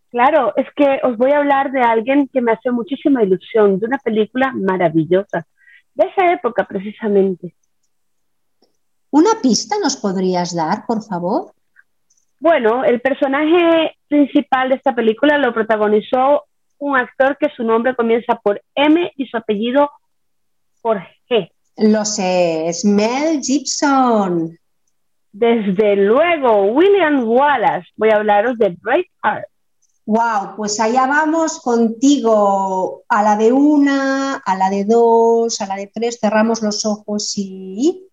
Claro, 0.09 0.53
es 0.55 0.67
que 0.75 0.99
os 1.03 1.17
voy 1.17 1.31
a 1.31 1.37
hablar 1.37 1.71
de 1.71 1.81
alguien 1.81 2.29
que 2.31 2.41
me 2.41 2.51
hace 2.51 2.69
muchísima 2.71 3.23
ilusión, 3.23 3.79
de 3.79 3.87
una 3.87 3.97
película 3.97 4.53
maravillosa, 4.53 5.47
de 5.95 6.05
esa 6.07 6.31
época 6.31 6.67
precisamente. 6.67 7.55
¿Una 9.09 9.41
pista 9.41 9.75
nos 9.81 9.97
podrías 9.97 10.55
dar, 10.55 10.85
por 10.85 11.03
favor? 11.03 11.53
Bueno, 12.43 12.83
el 12.83 12.99
personaje 12.99 13.95
principal 14.09 14.67
de 14.67 14.75
esta 14.75 14.93
película 14.93 15.37
lo 15.37 15.53
protagonizó 15.53 16.43
un 16.77 16.97
actor 16.97 17.37
que 17.39 17.47
su 17.55 17.63
nombre 17.63 17.95
comienza 17.95 18.35
por 18.35 18.61
M 18.75 19.13
y 19.15 19.27
su 19.27 19.37
apellido 19.37 19.89
por 20.81 21.01
G. 21.29 21.49
Lo 21.77 22.03
sé, 22.03 22.67
es 22.67 22.83
Mel 22.83 23.39
Gibson. 23.41 24.59
Desde 25.31 25.95
luego, 25.95 26.65
William 26.65 27.23
Wallace. 27.25 27.87
Voy 27.95 28.09
a 28.09 28.17
hablaros 28.17 28.57
de 28.57 28.75
Braveheart. 28.81 29.47
Wow, 30.05 30.57
pues 30.57 30.81
allá 30.81 31.07
vamos 31.07 31.61
contigo 31.61 33.05
a 33.07 33.23
la 33.23 33.37
de 33.37 33.53
una, 33.53 34.35
a 34.35 34.57
la 34.57 34.69
de 34.69 34.83
dos, 34.83 35.61
a 35.61 35.65
la 35.65 35.77
de 35.77 35.87
tres, 35.87 36.19
cerramos 36.19 36.61
los 36.61 36.85
ojos 36.85 37.37
y 37.37 38.05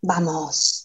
vamos. 0.00 0.83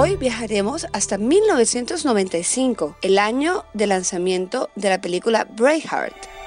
Hoy 0.00 0.14
viajaremos 0.14 0.86
hasta 0.92 1.18
1995, 1.18 2.98
el 3.02 3.18
año 3.18 3.64
de 3.74 3.88
lanzamiento 3.88 4.70
de 4.76 4.90
la 4.90 5.00
película 5.00 5.48
Braveheart. 5.56 6.37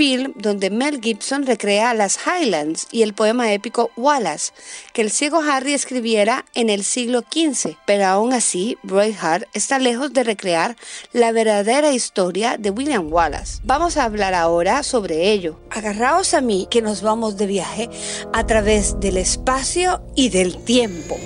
Film 0.00 0.32
donde 0.34 0.70
Mel 0.70 0.98
Gibson 1.02 1.44
recrea 1.44 1.92
las 1.92 2.18
Highlands 2.26 2.88
y 2.90 3.02
el 3.02 3.12
poema 3.12 3.52
épico 3.52 3.90
Wallace, 3.98 4.50
que 4.94 5.02
el 5.02 5.10
ciego 5.10 5.42
Harry 5.42 5.74
escribiera 5.74 6.46
en 6.54 6.70
el 6.70 6.84
siglo 6.84 7.20
XV. 7.20 7.76
Pero 7.84 8.06
aún 8.06 8.32
así, 8.32 8.78
Braveheart 8.82 9.44
está 9.52 9.78
lejos 9.78 10.14
de 10.14 10.24
recrear 10.24 10.74
la 11.12 11.32
verdadera 11.32 11.92
historia 11.92 12.56
de 12.56 12.70
William 12.70 13.12
Wallace. 13.12 13.60
Vamos 13.62 13.98
a 13.98 14.04
hablar 14.04 14.32
ahora 14.32 14.82
sobre 14.84 15.32
ello. 15.32 15.60
Agarraos 15.68 16.32
a 16.32 16.40
mí 16.40 16.66
que 16.70 16.80
nos 16.80 17.02
vamos 17.02 17.36
de 17.36 17.46
viaje 17.46 17.90
a 18.32 18.46
través 18.46 18.98
del 19.00 19.18
espacio 19.18 20.02
y 20.16 20.30
del 20.30 20.64
tiempo. 20.64 21.18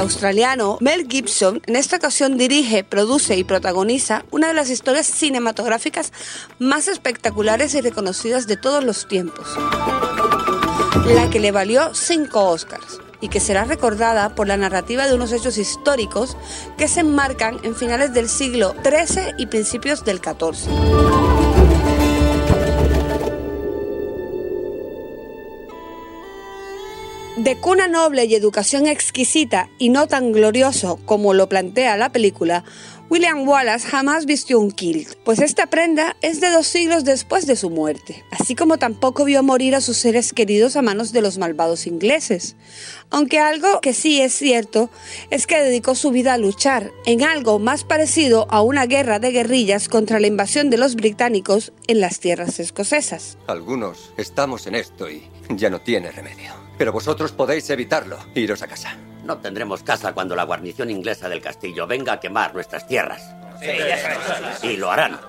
Australiano 0.00 0.78
Mel 0.80 1.06
Gibson 1.08 1.62
en 1.66 1.76
esta 1.76 1.96
ocasión 1.96 2.36
dirige, 2.36 2.84
produce 2.84 3.36
y 3.36 3.44
protagoniza 3.44 4.24
una 4.30 4.48
de 4.48 4.54
las 4.54 4.70
historias 4.70 5.06
cinematográficas 5.06 6.12
más 6.58 6.88
espectaculares 6.88 7.74
y 7.74 7.80
reconocidas 7.80 8.46
de 8.46 8.56
todos 8.56 8.82
los 8.82 9.06
tiempos, 9.06 9.46
la 11.06 11.30
que 11.30 11.40
le 11.40 11.52
valió 11.52 11.94
cinco 11.94 12.48
Oscars 12.48 13.00
y 13.20 13.28
que 13.28 13.40
será 13.40 13.64
recordada 13.64 14.34
por 14.34 14.48
la 14.48 14.56
narrativa 14.56 15.06
de 15.06 15.14
unos 15.14 15.32
hechos 15.32 15.58
históricos 15.58 16.36
que 16.78 16.88
se 16.88 17.00
enmarcan 17.00 17.58
en 17.62 17.76
finales 17.76 18.12
del 18.14 18.28
siglo 18.28 18.74
XIII 18.82 19.34
y 19.38 19.46
principios 19.46 20.04
del 20.04 20.18
XIV. 20.18 21.49
De 27.40 27.56
cuna 27.56 27.88
noble 27.88 28.26
y 28.26 28.34
educación 28.34 28.86
exquisita 28.86 29.70
y 29.78 29.88
no 29.88 30.06
tan 30.08 30.30
glorioso 30.30 30.98
como 31.06 31.32
lo 31.32 31.48
plantea 31.48 31.96
la 31.96 32.12
película, 32.12 32.64
William 33.08 33.48
Wallace 33.48 33.88
jamás 33.88 34.26
vistió 34.26 34.60
un 34.60 34.70
kilt, 34.70 35.14
pues 35.24 35.38
esta 35.38 35.68
prenda 35.68 36.16
es 36.20 36.42
de 36.42 36.50
dos 36.50 36.66
siglos 36.66 37.02
después 37.02 37.46
de 37.46 37.56
su 37.56 37.70
muerte, 37.70 38.26
así 38.30 38.54
como 38.54 38.76
tampoco 38.76 39.24
vio 39.24 39.42
morir 39.42 39.74
a 39.74 39.80
sus 39.80 39.96
seres 39.96 40.34
queridos 40.34 40.76
a 40.76 40.82
manos 40.82 41.12
de 41.12 41.22
los 41.22 41.38
malvados 41.38 41.86
ingleses. 41.86 42.56
Aunque 43.08 43.38
algo 43.38 43.80
que 43.80 43.94
sí 43.94 44.20
es 44.20 44.34
cierto 44.34 44.90
es 45.30 45.46
que 45.46 45.62
dedicó 45.62 45.94
su 45.94 46.10
vida 46.10 46.34
a 46.34 46.38
luchar 46.38 46.92
en 47.06 47.22
algo 47.22 47.58
más 47.58 47.84
parecido 47.84 48.48
a 48.50 48.60
una 48.60 48.84
guerra 48.84 49.18
de 49.18 49.30
guerrillas 49.30 49.88
contra 49.88 50.20
la 50.20 50.26
invasión 50.26 50.68
de 50.68 50.76
los 50.76 50.94
británicos 50.94 51.72
en 51.86 52.00
las 52.00 52.20
tierras 52.20 52.60
escocesas. 52.60 53.38
Algunos 53.46 54.12
estamos 54.18 54.66
en 54.66 54.74
esto 54.74 55.10
y 55.10 55.22
ya 55.48 55.70
no 55.70 55.80
tiene 55.80 56.12
remedio. 56.12 56.69
Pero 56.80 56.92
vosotros 56.92 57.32
podéis 57.32 57.68
evitarlo. 57.68 58.16
Iros 58.34 58.62
a 58.62 58.66
casa. 58.66 58.96
No 59.26 59.36
tendremos 59.36 59.82
casa 59.82 60.14
cuando 60.14 60.34
la 60.34 60.44
guarnición 60.44 60.88
inglesa 60.88 61.28
del 61.28 61.42
castillo 61.42 61.86
venga 61.86 62.14
a 62.14 62.20
quemar 62.20 62.54
nuestras 62.54 62.86
tierras. 62.86 63.22
y 64.62 64.78
lo 64.78 64.90
harán. 64.90 65.20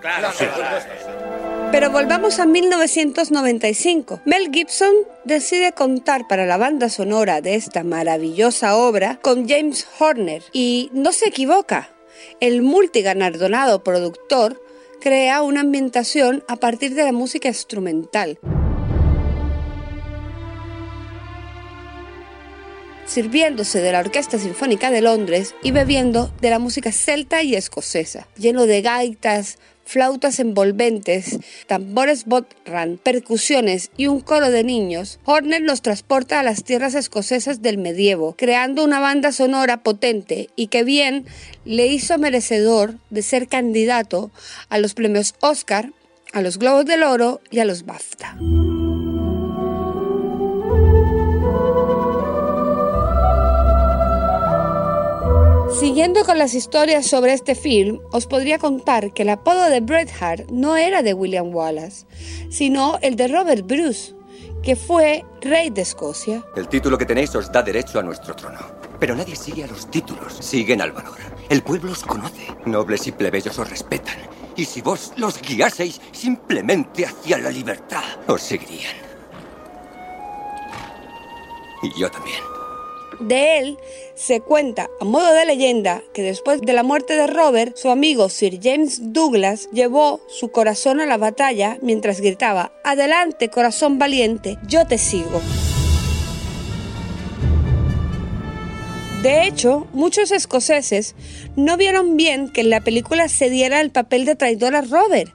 Pero 1.73 1.91
volvamos 1.91 2.39
a 2.39 2.45
1995. 2.45 4.21
Mel 4.23 4.49
Gibson 4.49 4.93
decide 5.25 5.73
contar 5.73 6.25
para 6.29 6.45
la 6.45 6.55
banda 6.55 6.87
sonora 6.87 7.41
de 7.41 7.55
esta 7.55 7.83
maravillosa 7.83 8.77
obra 8.77 9.19
con 9.21 9.45
James 9.45 9.85
Horner 9.99 10.43
y 10.53 10.89
no 10.93 11.11
se 11.11 11.27
equivoca. 11.27 11.89
El 12.39 12.61
multiganardonado 12.61 13.83
productor 13.83 14.63
crea 15.01 15.41
una 15.41 15.59
ambientación 15.59 16.45
a 16.47 16.55
partir 16.55 16.95
de 16.95 17.03
la 17.03 17.11
música 17.11 17.49
instrumental. 17.49 18.39
Sirviéndose 23.11 23.81
de 23.81 23.91
la 23.91 23.99
Orquesta 23.99 24.39
Sinfónica 24.39 24.89
de 24.89 25.01
Londres 25.01 25.53
y 25.61 25.71
bebiendo 25.71 26.31
de 26.39 26.49
la 26.49 26.59
música 26.59 26.93
celta 26.93 27.43
y 27.43 27.55
escocesa, 27.55 28.29
lleno 28.37 28.65
de 28.65 28.81
gaitas, 28.81 29.57
flautas 29.83 30.39
envolventes, 30.39 31.39
tambores 31.67 32.23
botran, 32.23 32.97
percusiones 32.97 33.91
y 33.97 34.07
un 34.07 34.21
coro 34.21 34.49
de 34.49 34.63
niños, 34.63 35.19
Horner 35.25 35.61
nos 35.61 35.81
transporta 35.81 36.39
a 36.39 36.43
las 36.43 36.63
tierras 36.63 36.95
escocesas 36.95 37.61
del 37.61 37.77
medievo, 37.77 38.35
creando 38.37 38.85
una 38.85 39.01
banda 39.01 39.33
sonora 39.33 39.83
potente 39.83 40.49
y 40.55 40.67
que 40.67 40.85
bien 40.85 41.25
le 41.65 41.87
hizo 41.87 42.17
merecedor 42.17 42.95
de 43.09 43.23
ser 43.23 43.49
candidato 43.49 44.31
a 44.69 44.77
los 44.77 44.93
premios 44.93 45.35
Oscar, 45.41 45.91
a 46.31 46.41
los 46.41 46.57
Globos 46.57 46.85
del 46.85 47.03
Oro 47.03 47.41
y 47.49 47.59
a 47.59 47.65
los 47.65 47.85
BAFTA. 47.85 48.37
Siguiendo 55.79 56.25
con 56.25 56.37
las 56.37 56.53
historias 56.53 57.07
sobre 57.07 57.33
este 57.33 57.55
film, 57.55 57.99
os 58.11 58.27
podría 58.27 58.59
contar 58.59 59.13
que 59.13 59.23
el 59.23 59.29
apodo 59.29 59.69
de 59.69 59.79
Bret 59.79 60.11
Hart 60.19 60.49
no 60.51 60.75
era 60.75 61.01
de 61.01 61.13
William 61.13 61.53
Wallace, 61.53 62.05
sino 62.49 62.99
el 63.01 63.15
de 63.15 63.27
Robert 63.27 63.65
Bruce, 63.65 64.13
que 64.61 64.75
fue 64.75 65.25
rey 65.41 65.69
de 65.69 65.81
Escocia. 65.81 66.43
El 66.55 66.67
título 66.67 66.97
que 66.97 67.05
tenéis 67.05 67.33
os 67.35 67.51
da 67.51 67.63
derecho 67.63 67.99
a 67.99 68.03
nuestro 68.03 68.35
trono. 68.35 68.59
Pero 68.99 69.15
nadie 69.15 69.35
sigue 69.35 69.63
a 69.63 69.67
los 69.67 69.89
títulos, 69.89 70.33
siguen 70.39 70.81
al 70.81 70.91
valor. 70.91 71.17
El 71.49 71.63
pueblo 71.63 71.93
os 71.93 72.03
conoce. 72.03 72.47
Nobles 72.65 73.07
y 73.07 73.11
plebeyos 73.11 73.57
os 73.57 73.69
respetan. 73.69 74.17
Y 74.55 74.65
si 74.65 74.81
vos 74.81 75.13
los 75.15 75.41
guiaseis 75.41 75.99
simplemente 76.11 77.05
hacia 77.05 77.39
la 77.39 77.49
libertad, 77.49 78.03
os 78.27 78.41
seguirían. 78.41 78.95
Y 81.81 81.99
yo 81.99 82.11
también. 82.11 82.60
De 83.21 83.59
él 83.59 83.77
se 84.15 84.41
cuenta, 84.41 84.89
a 84.99 85.05
modo 85.05 85.31
de 85.31 85.45
leyenda, 85.45 86.01
que 86.13 86.23
después 86.23 86.61
de 86.61 86.73
la 86.73 86.83
muerte 86.83 87.15
de 87.15 87.27
Robert, 87.27 87.77
su 87.77 87.89
amigo 87.89 88.29
Sir 88.29 88.59
James 88.61 89.13
Douglas 89.13 89.69
llevó 89.71 90.21
su 90.27 90.51
corazón 90.51 90.99
a 90.99 91.05
la 91.05 91.17
batalla 91.17 91.77
mientras 91.81 92.19
gritaba, 92.19 92.71
Adelante, 92.83 93.49
corazón 93.49 93.99
valiente, 93.99 94.57
yo 94.67 94.87
te 94.87 94.97
sigo. 94.97 95.41
De 99.21 99.45
hecho, 99.45 99.87
muchos 99.93 100.31
escoceses 100.31 101.13
no 101.55 101.77
vieron 101.77 102.17
bien 102.17 102.49
que 102.49 102.61
en 102.61 102.71
la 102.71 102.81
película 102.81 103.27
se 103.27 103.51
diera 103.51 103.79
el 103.79 103.91
papel 103.91 104.25
de 104.25 104.35
traidor 104.35 104.75
a 104.75 104.81
Robert, 104.81 105.31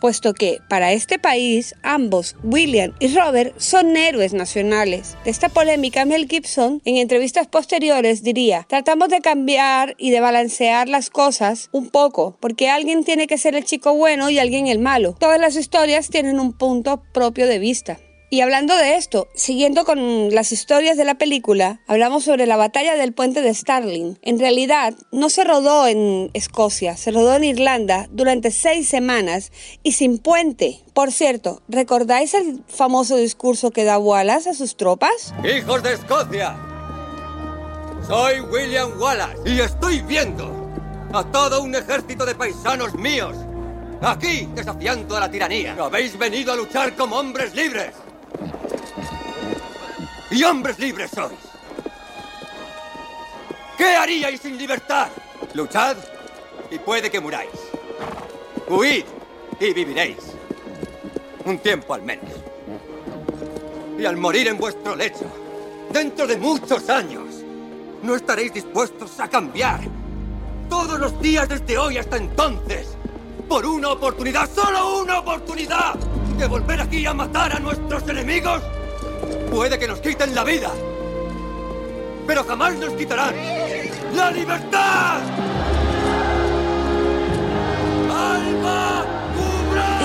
puesto 0.00 0.34
que 0.34 0.60
para 0.68 0.92
este 0.92 1.18
país 1.18 1.74
ambos, 1.82 2.36
William 2.42 2.92
y 2.98 3.14
Robert, 3.14 3.54
son 3.58 3.96
héroes 3.96 4.32
nacionales. 4.32 5.16
De 5.24 5.30
esta 5.30 5.48
polémica, 5.48 6.04
Mel 6.04 6.28
Gibson, 6.28 6.80
en 6.84 6.96
entrevistas 6.96 7.46
posteriores, 7.46 8.22
diría, 8.22 8.66
tratamos 8.68 9.08
de 9.08 9.20
cambiar 9.20 9.94
y 9.98 10.10
de 10.10 10.20
balancear 10.20 10.88
las 10.88 11.10
cosas 11.10 11.68
un 11.72 11.90
poco, 11.90 12.36
porque 12.40 12.68
alguien 12.68 13.04
tiene 13.04 13.26
que 13.26 13.38
ser 13.38 13.54
el 13.54 13.64
chico 13.64 13.94
bueno 13.94 14.30
y 14.30 14.38
alguien 14.38 14.66
el 14.66 14.78
malo. 14.78 15.14
Todas 15.18 15.40
las 15.40 15.56
historias 15.56 16.08
tienen 16.08 16.40
un 16.40 16.52
punto 16.52 17.02
propio 17.12 17.46
de 17.46 17.58
vista. 17.58 17.98
Y 18.28 18.40
hablando 18.40 18.76
de 18.76 18.96
esto, 18.96 19.28
siguiendo 19.36 19.84
con 19.84 20.34
las 20.34 20.50
historias 20.50 20.96
de 20.96 21.04
la 21.04 21.14
película, 21.14 21.80
hablamos 21.86 22.24
sobre 22.24 22.46
la 22.46 22.56
batalla 22.56 22.96
del 22.96 23.12
puente 23.12 23.40
de 23.40 23.54
Starling. 23.54 24.18
En 24.22 24.40
realidad, 24.40 24.94
no 25.12 25.30
se 25.30 25.44
rodó 25.44 25.86
en 25.86 26.30
Escocia, 26.34 26.96
se 26.96 27.12
rodó 27.12 27.36
en 27.36 27.44
Irlanda 27.44 28.08
durante 28.10 28.50
seis 28.50 28.88
semanas 28.88 29.52
y 29.84 29.92
sin 29.92 30.18
puente. 30.18 30.80
Por 30.92 31.12
cierto, 31.12 31.62
¿recordáis 31.68 32.34
el 32.34 32.64
famoso 32.66 33.16
discurso 33.16 33.70
que 33.70 33.84
da 33.84 33.98
Wallace 33.98 34.50
a 34.50 34.54
sus 34.54 34.76
tropas? 34.76 35.32
¡Hijos 35.44 35.84
de 35.84 35.92
Escocia! 35.92 36.56
Soy 38.08 38.40
William 38.40 39.00
Wallace 39.00 39.38
y 39.46 39.60
estoy 39.60 40.00
viendo 40.00 40.68
a 41.12 41.22
todo 41.30 41.62
un 41.62 41.76
ejército 41.76 42.26
de 42.26 42.34
paisanos 42.34 42.92
míos 42.94 43.36
aquí 44.02 44.48
desafiando 44.54 45.16
a 45.16 45.20
la 45.20 45.30
tiranía. 45.30 45.76
Habéis 45.78 46.18
venido 46.18 46.52
a 46.52 46.56
luchar 46.56 46.94
como 46.96 47.16
hombres 47.16 47.54
libres. 47.54 47.92
Y 50.30 50.44
hombres 50.44 50.78
libres 50.78 51.10
sois. 51.14 51.38
¿Qué 53.76 53.96
haríais 53.96 54.40
sin 54.40 54.56
libertad? 54.56 55.08
Luchad 55.54 55.96
y 56.70 56.78
puede 56.78 57.10
que 57.10 57.20
muráis. 57.20 57.50
Huid 58.68 59.04
y 59.60 59.72
viviréis. 59.72 60.18
Un 61.44 61.58
tiempo 61.58 61.94
al 61.94 62.02
menos. 62.02 62.30
Y 63.98 64.04
al 64.04 64.16
morir 64.16 64.48
en 64.48 64.58
vuestro 64.58 64.96
lecho, 64.96 65.26
dentro 65.92 66.26
de 66.26 66.36
muchos 66.36 66.88
años, 66.90 67.26
no 68.02 68.16
estaréis 68.16 68.52
dispuestos 68.52 69.18
a 69.20 69.28
cambiar. 69.28 69.80
Todos 70.68 70.98
los 70.98 71.20
días 71.20 71.48
desde 71.48 71.78
hoy 71.78 71.98
hasta 71.98 72.16
entonces. 72.16 72.95
Por 73.48 73.64
una 73.64 73.90
oportunidad, 73.90 74.50
solo 74.52 75.02
una 75.02 75.20
oportunidad, 75.20 75.94
de 76.36 76.46
volver 76.46 76.80
aquí 76.80 77.06
a 77.06 77.14
matar 77.14 77.54
a 77.54 77.58
nuestros 77.58 78.08
enemigos. 78.08 78.60
Puede 79.50 79.78
que 79.78 79.86
nos 79.86 80.00
quiten 80.00 80.34
la 80.34 80.44
vida, 80.44 80.70
pero 82.26 82.44
jamás 82.44 82.74
nos 82.74 82.92
quitarán 82.94 83.34
la 84.14 84.30
libertad. 84.30 85.20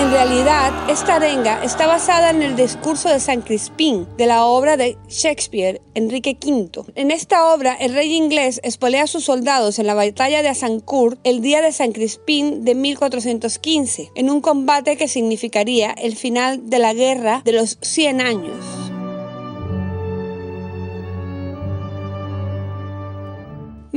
En 0.02 0.10
realidad, 0.10 0.90
esta 0.90 1.14
arenga 1.14 1.62
está 1.62 1.86
basada 1.86 2.30
en 2.30 2.42
el 2.42 2.56
discurso 2.56 3.08
de 3.08 3.20
San 3.20 3.40
Crispín 3.40 4.08
de 4.18 4.26
la 4.26 4.46
obra 4.46 4.76
de 4.76 4.98
Shakespeare, 5.08 5.80
Enrique 5.94 6.36
V. 6.44 6.92
En 6.96 7.12
esta 7.12 7.54
obra, 7.54 7.74
el 7.74 7.94
rey 7.94 8.12
inglés 8.12 8.60
espolea 8.64 9.04
a 9.04 9.06
sus 9.06 9.24
soldados 9.24 9.78
en 9.78 9.86
la 9.86 9.94
batalla 9.94 10.42
de 10.42 10.48
Azincourt 10.48 11.20
el 11.22 11.40
día 11.40 11.62
de 11.62 11.70
San 11.70 11.92
Crispín 11.92 12.64
de 12.64 12.74
1415, 12.74 14.10
en 14.16 14.28
un 14.28 14.40
combate 14.40 14.96
que 14.96 15.06
significaría 15.06 15.92
el 15.92 16.16
final 16.16 16.68
de 16.68 16.80
la 16.80 16.94
guerra 16.94 17.42
de 17.44 17.52
los 17.52 17.78
100 17.80 18.20
años. 18.20 18.81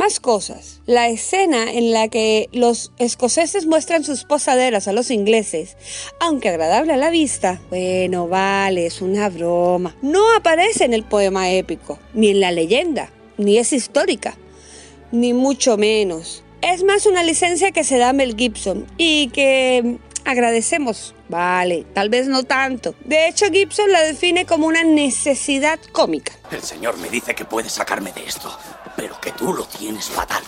Más 0.06 0.20
cosas. 0.20 0.82
La 0.86 1.10
escena 1.10 1.74
en 1.74 1.92
la 1.92 2.10
que 2.10 2.48
los 2.52 2.92
escoceses 3.00 3.66
muestran 3.66 4.04
sus 4.04 4.24
posaderas 4.24 4.88
a 4.88 4.94
los 4.94 5.10
ingleses, 5.10 5.78
aunque 6.20 6.50
agradable 6.50 6.94
a 6.94 6.98
la 6.98 7.10
vista, 7.10 7.60
bueno, 7.72 8.28
vale, 8.28 8.86
es 8.86 9.02
una 9.02 9.30
broma. 9.30 9.96
No 10.04 10.36
aparece 10.36 10.86
en 10.86 10.94
el 10.94 11.04
poema 11.04 11.50
épico, 11.50 11.98
ni 12.14 12.30
en 12.30 12.40
la 12.40 12.52
leyenda, 12.52 13.10
ni 13.38 13.58
es 13.58 13.74
histórica, 13.74 14.38
ni 15.12 15.34
mucho 15.34 15.76
menos. 15.76 16.44
Es 16.62 16.84
más 16.84 17.08
una 17.08 17.24
licencia 17.24 17.72
que 17.72 17.84
se 17.84 17.98
da 17.98 18.14
Mel 18.14 18.36
Gibson 18.38 18.86
y 19.00 19.30
que 19.30 19.98
agradecemos. 20.24 21.16
Vale, 21.30 21.84
tal 21.96 22.10
vez 22.10 22.28
no 22.28 22.44
tanto. 22.44 22.94
De 23.06 23.28
hecho, 23.28 23.48
Gibson 23.48 23.92
la 23.92 24.04
define 24.04 24.46
como 24.46 24.68
una 24.68 24.84
necesidad 24.84 25.80
cómica. 25.92 26.34
El 26.52 26.62
señor 26.62 26.96
me 27.00 27.10
dice 27.10 27.34
que 27.34 27.46
puede 27.46 27.70
sacarme 27.70 28.12
de 28.12 28.24
esto, 28.26 28.56
pero 28.96 29.20
que 29.20 29.32
tú 29.32 29.54
lo 29.54 29.66
tienes 29.66 30.10
fatal. 30.10 30.44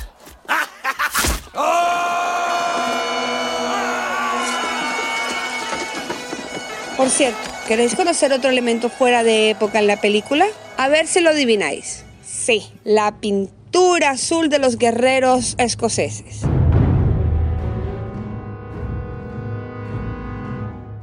Por 6.96 7.10
cierto, 7.10 7.40
¿queréis 7.68 7.96
conocer 7.96 8.34
otro 8.34 8.50
elemento 8.50 8.90
fuera 8.90 9.24
de 9.24 9.52
época 9.52 9.80
en 9.80 9.88
la 9.88 10.02
película? 10.02 10.48
A 10.78 10.88
ver 10.88 11.08
si 11.08 11.22
lo 11.22 11.30
adivináis. 11.30 12.04
Sí, 12.26 12.72
la 12.84 13.20
pintura 13.20 14.12
azul 14.12 14.50
de 14.50 14.60
los 14.60 14.78
guerreros 14.78 15.56
escoceses. 15.60 16.42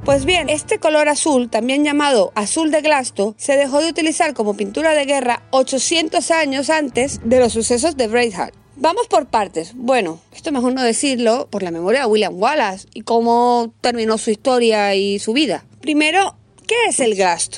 Pues 0.05 0.25
bien, 0.25 0.49
este 0.49 0.77
color 0.77 1.09
azul, 1.09 1.49
también 1.49 1.83
llamado 1.83 2.31
azul 2.35 2.69
de 2.69 2.81
Glasto, 2.81 3.33
se 3.39 3.57
dejó 3.57 3.81
de 3.81 3.89
utilizar 3.89 4.35
como 4.35 4.55
pintura 4.55 4.93
de 4.93 5.05
guerra 5.05 5.41
800 5.49 6.29
años 6.29 6.69
antes 6.69 7.21
de 7.23 7.39
los 7.39 7.53
sucesos 7.53 7.97
de 7.97 8.07
Braveheart. 8.07 8.53
Vamos 8.75 9.07
por 9.07 9.25
partes. 9.25 9.71
Bueno, 9.73 10.19
esto 10.31 10.51
mejor 10.51 10.73
no 10.73 10.83
decirlo 10.83 11.47
por 11.49 11.63
la 11.63 11.71
memoria 11.71 12.01
de 12.01 12.05
William 12.05 12.39
Wallace 12.39 12.87
y 12.93 13.01
cómo 13.01 13.73
terminó 13.81 14.19
su 14.19 14.29
historia 14.29 14.93
y 14.93 15.17
su 15.17 15.33
vida. 15.33 15.65
Primero, 15.81 16.35
¿qué 16.67 16.75
es 16.87 16.99
el 16.99 17.15
glasto? 17.15 17.57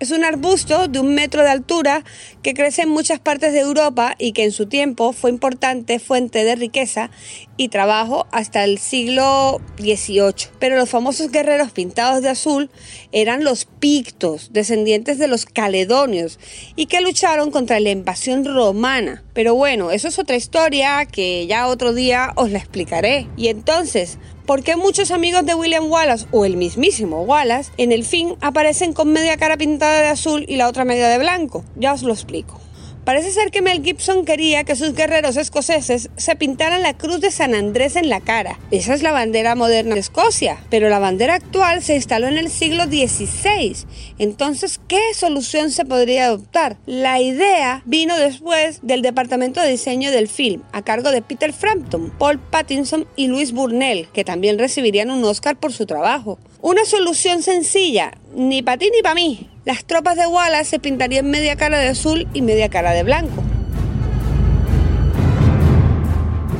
Es 0.00 0.12
un 0.12 0.24
arbusto 0.24 0.88
de 0.88 0.98
un 0.98 1.14
metro 1.14 1.42
de 1.42 1.50
altura 1.50 2.04
que 2.42 2.54
crece 2.54 2.80
en 2.80 2.88
muchas 2.88 3.20
partes 3.20 3.52
de 3.52 3.60
Europa 3.60 4.14
y 4.18 4.32
que 4.32 4.44
en 4.44 4.50
su 4.50 4.64
tiempo 4.64 5.12
fue 5.12 5.28
importante 5.28 5.98
fuente 5.98 6.42
de 6.42 6.56
riqueza 6.56 7.10
y 7.58 7.68
trabajo 7.68 8.26
hasta 8.32 8.64
el 8.64 8.78
siglo 8.78 9.60
XVIII. 9.76 10.52
Pero 10.58 10.76
los 10.76 10.88
famosos 10.88 11.30
guerreros 11.30 11.72
pintados 11.72 12.22
de 12.22 12.30
azul 12.30 12.70
eran 13.12 13.44
los 13.44 13.66
pictos, 13.66 14.54
descendientes 14.54 15.18
de 15.18 15.28
los 15.28 15.44
caledonios, 15.44 16.38
y 16.76 16.86
que 16.86 17.02
lucharon 17.02 17.50
contra 17.50 17.78
la 17.78 17.90
invasión 17.90 18.46
romana. 18.46 19.22
Pero 19.34 19.54
bueno, 19.54 19.90
eso 19.90 20.08
es 20.08 20.18
otra 20.18 20.36
historia 20.36 21.04
que 21.04 21.46
ya 21.46 21.66
otro 21.66 21.92
día 21.92 22.32
os 22.36 22.50
la 22.50 22.58
explicaré. 22.58 23.28
Y 23.36 23.48
entonces, 23.48 24.16
¿Por 24.50 24.64
qué 24.64 24.74
muchos 24.74 25.12
amigos 25.12 25.46
de 25.46 25.54
William 25.54 25.88
Wallace 25.88 26.26
o 26.32 26.44
el 26.44 26.56
mismísimo 26.56 27.22
Wallace 27.22 27.70
en 27.76 27.92
el 27.92 28.02
fin 28.02 28.34
aparecen 28.40 28.92
con 28.92 29.12
media 29.12 29.36
cara 29.36 29.56
pintada 29.56 30.00
de 30.00 30.08
azul 30.08 30.44
y 30.48 30.56
la 30.56 30.66
otra 30.66 30.84
media 30.84 31.08
de 31.08 31.18
blanco? 31.18 31.62
Ya 31.76 31.92
os 31.92 32.02
lo 32.02 32.12
explico. 32.12 32.60
Parece 33.04 33.32
ser 33.32 33.50
que 33.50 33.62
Mel 33.62 33.82
Gibson 33.82 34.26
quería 34.26 34.64
que 34.64 34.76
sus 34.76 34.94
guerreros 34.94 35.36
escoceses 35.38 36.10
se 36.16 36.36
pintaran 36.36 36.82
la 36.82 36.96
cruz 36.96 37.20
de 37.20 37.30
San 37.30 37.54
Andrés 37.54 37.96
en 37.96 38.10
la 38.10 38.20
cara. 38.20 38.58
Esa 38.70 38.92
es 38.92 39.02
la 39.02 39.12
bandera 39.12 39.54
moderna 39.54 39.94
de 39.94 40.00
Escocia, 40.00 40.58
pero 40.68 40.90
la 40.90 40.98
bandera 40.98 41.34
actual 41.34 41.82
se 41.82 41.94
instaló 41.94 42.28
en 42.28 42.36
el 42.36 42.50
siglo 42.50 42.84
XVI. 42.84 43.74
Entonces, 44.18 44.80
¿qué 44.86 45.00
solución 45.14 45.70
se 45.70 45.86
podría 45.86 46.26
adoptar? 46.26 46.76
La 46.84 47.20
idea 47.20 47.82
vino 47.86 48.18
después 48.18 48.80
del 48.82 49.00
departamento 49.00 49.62
de 49.62 49.70
diseño 49.70 50.10
del 50.10 50.28
film, 50.28 50.62
a 50.72 50.82
cargo 50.82 51.10
de 51.10 51.22
Peter 51.22 51.54
Frampton, 51.54 52.12
Paul 52.18 52.38
Pattinson 52.38 53.06
y 53.16 53.28
Louis 53.28 53.52
Burnell, 53.52 54.08
que 54.12 54.24
también 54.24 54.58
recibirían 54.58 55.10
un 55.10 55.24
Oscar 55.24 55.58
por 55.58 55.72
su 55.72 55.86
trabajo. 55.86 56.38
Una 56.60 56.84
solución 56.84 57.42
sencilla, 57.42 58.12
ni 58.34 58.62
para 58.62 58.76
ti 58.76 58.90
ni 58.94 59.00
para 59.00 59.14
mí. 59.14 59.48
Las 59.66 59.84
tropas 59.84 60.16
de 60.16 60.26
Wallace 60.26 60.70
se 60.70 60.78
pintarían 60.78 61.28
media 61.28 61.54
cara 61.54 61.78
de 61.78 61.88
azul 61.88 62.26
y 62.32 62.40
media 62.40 62.70
cara 62.70 62.92
de 62.92 63.02
blanco. 63.02 63.42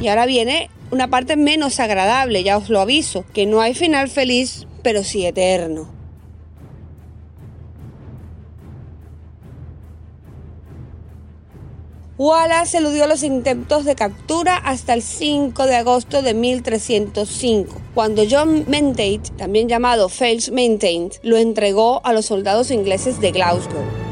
Y 0.02 0.08
ahora 0.08 0.26
viene 0.26 0.68
una 0.90 1.08
parte 1.08 1.36
menos 1.36 1.80
agradable, 1.80 2.42
ya 2.42 2.58
os 2.58 2.68
lo 2.68 2.80
aviso, 2.80 3.24
que 3.32 3.46
no 3.46 3.62
hay 3.62 3.74
final 3.74 4.08
feliz, 4.08 4.66
pero 4.82 5.02
sí 5.02 5.24
eterno. 5.24 5.99
Wallace 12.20 12.76
eludió 12.76 13.06
los 13.06 13.22
intentos 13.22 13.86
de 13.86 13.94
captura 13.94 14.54
hasta 14.54 14.92
el 14.92 15.00
5 15.00 15.64
de 15.64 15.76
agosto 15.76 16.20
de 16.20 16.34
1305, 16.34 17.74
cuando 17.94 18.24
John 18.30 18.66
Menteith, 18.68 19.34
también 19.38 19.70
llamado 19.70 20.10
Fales 20.10 20.50
Menteith, 20.50 21.14
lo 21.22 21.38
entregó 21.38 22.02
a 22.04 22.12
los 22.12 22.26
soldados 22.26 22.70
ingleses 22.70 23.22
de 23.22 23.32
Glasgow. 23.32 24.09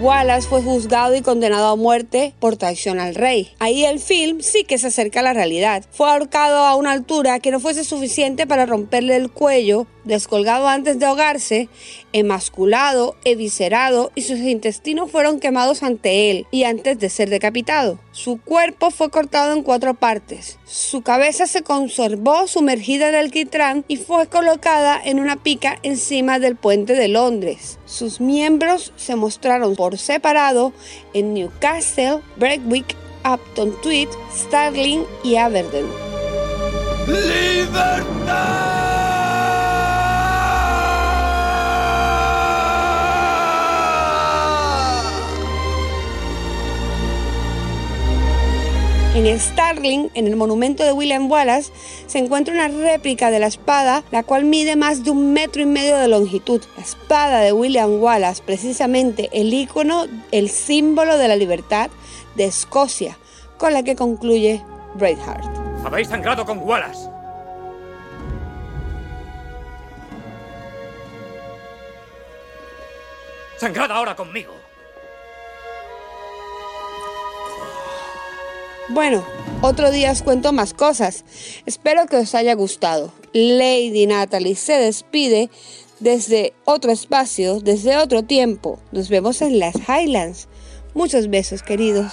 Wallace 0.00 0.46
fue 0.46 0.62
juzgado 0.62 1.16
y 1.16 1.22
condenado 1.22 1.66
a 1.66 1.76
muerte 1.76 2.32
por 2.38 2.56
traición 2.56 3.00
al 3.00 3.16
rey. 3.16 3.50
Ahí 3.58 3.84
el 3.84 3.98
film 3.98 4.42
sí 4.42 4.62
que 4.62 4.78
se 4.78 4.86
acerca 4.86 5.20
a 5.20 5.22
la 5.24 5.32
realidad. 5.32 5.84
Fue 5.90 6.08
ahorcado 6.08 6.58
a 6.58 6.76
una 6.76 6.92
altura 6.92 7.40
que 7.40 7.50
no 7.50 7.58
fuese 7.58 7.82
suficiente 7.82 8.46
para 8.46 8.64
romperle 8.64 9.16
el 9.16 9.28
cuello, 9.28 9.88
descolgado 10.04 10.68
antes 10.68 11.00
de 11.00 11.06
ahogarse, 11.06 11.68
emasculado, 12.12 13.16
eviscerado 13.24 14.12
y 14.14 14.22
sus 14.22 14.38
intestinos 14.38 15.10
fueron 15.10 15.40
quemados 15.40 15.82
ante 15.82 16.30
él 16.30 16.46
y 16.52 16.62
antes 16.62 16.98
de 17.00 17.10
ser 17.10 17.28
decapitado. 17.28 17.98
Su 18.12 18.40
cuerpo 18.40 18.90
fue 18.90 19.10
cortado 19.10 19.52
en 19.52 19.64
cuatro 19.64 19.94
partes. 19.94 20.58
Su 20.64 21.02
cabeza 21.02 21.46
se 21.46 21.62
conservó 21.62 22.46
sumergida 22.46 23.08
en 23.08 23.16
el 23.16 23.30
quitrán 23.30 23.84
y 23.88 23.96
fue 23.96 24.28
colocada 24.28 25.00
en 25.04 25.18
una 25.18 25.42
pica 25.42 25.78
encima 25.82 26.38
del 26.38 26.56
puente 26.56 26.94
de 26.94 27.08
Londres. 27.08 27.78
Sus 27.84 28.20
miembros 28.20 28.92
se 28.96 29.16
mostraron 29.16 29.76
por 29.76 29.87
separado 29.96 30.72
en 31.14 31.34
Newcastle, 31.34 32.20
Breakwick, 32.36 32.96
Upton 33.24 33.74
Tweed, 33.82 34.08
Starling 34.34 35.04
y 35.24 35.36
Aberdeen. 35.36 35.86
En 49.18 49.40
Starling, 49.40 50.10
en 50.14 50.28
el 50.28 50.36
monumento 50.36 50.84
de 50.84 50.92
William 50.92 51.28
Wallace, 51.28 51.72
se 52.06 52.18
encuentra 52.18 52.54
una 52.54 52.68
réplica 52.68 53.32
de 53.32 53.40
la 53.40 53.48
espada, 53.48 54.04
la 54.12 54.22
cual 54.22 54.44
mide 54.44 54.76
más 54.76 55.02
de 55.02 55.10
un 55.10 55.32
metro 55.32 55.60
y 55.60 55.66
medio 55.66 55.96
de 55.96 56.06
longitud. 56.06 56.62
La 56.76 56.84
espada 56.84 57.40
de 57.40 57.52
William 57.52 58.00
Wallace, 58.00 58.40
precisamente 58.46 59.28
el 59.32 59.52
icono, 59.52 60.06
el 60.30 60.48
símbolo 60.48 61.18
de 61.18 61.26
la 61.26 61.34
libertad 61.34 61.90
de 62.36 62.44
Escocia, 62.44 63.18
con 63.56 63.72
la 63.72 63.82
que 63.82 63.96
concluye 63.96 64.62
Braveheart. 64.94 65.44
Habéis 65.84 66.06
sangrado 66.06 66.46
con 66.46 66.58
Wallace. 66.58 67.10
Sangrad 73.56 73.90
ahora 73.90 74.14
conmigo. 74.14 74.67
Bueno, 78.90 79.22
otro 79.60 79.90
día 79.90 80.12
os 80.12 80.22
cuento 80.22 80.52
más 80.52 80.72
cosas. 80.72 81.24
Espero 81.66 82.06
que 82.06 82.16
os 82.16 82.34
haya 82.34 82.54
gustado. 82.54 83.12
Lady 83.34 84.06
Natalie 84.06 84.54
se 84.54 84.72
despide 84.72 85.50
desde 86.00 86.54
otro 86.64 86.90
espacio, 86.90 87.60
desde 87.60 87.98
otro 87.98 88.22
tiempo. 88.22 88.78
Nos 88.92 89.10
vemos 89.10 89.42
en 89.42 89.58
las 89.58 89.74
Highlands. 89.88 90.48
Muchos 90.94 91.28
besos, 91.28 91.62
queridos. 91.62 92.12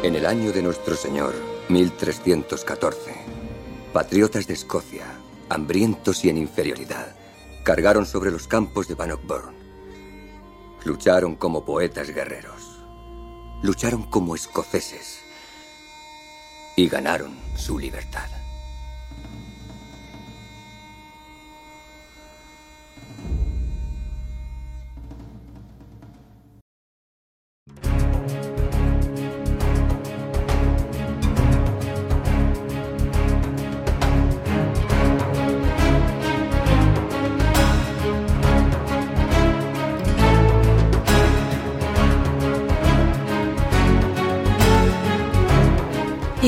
En 0.00 0.14
el 0.14 0.26
año 0.26 0.52
de 0.52 0.62
nuestro 0.62 0.94
Señor, 0.94 1.34
1314, 1.68 3.14
patriotas 3.92 4.46
de 4.46 4.54
Escocia, 4.54 5.04
hambrientos 5.48 6.24
y 6.24 6.28
en 6.28 6.38
inferioridad, 6.38 7.16
cargaron 7.64 8.06
sobre 8.06 8.30
los 8.30 8.46
campos 8.46 8.86
de 8.86 8.94
Bannockburn. 8.94 9.56
Lucharon 10.84 11.34
como 11.34 11.64
poetas 11.64 12.10
guerreros. 12.10 12.78
Lucharon 13.60 14.04
como 14.04 14.36
escoceses. 14.36 15.18
Y 16.76 16.88
ganaron 16.88 17.36
su 17.56 17.76
libertad. 17.76 18.37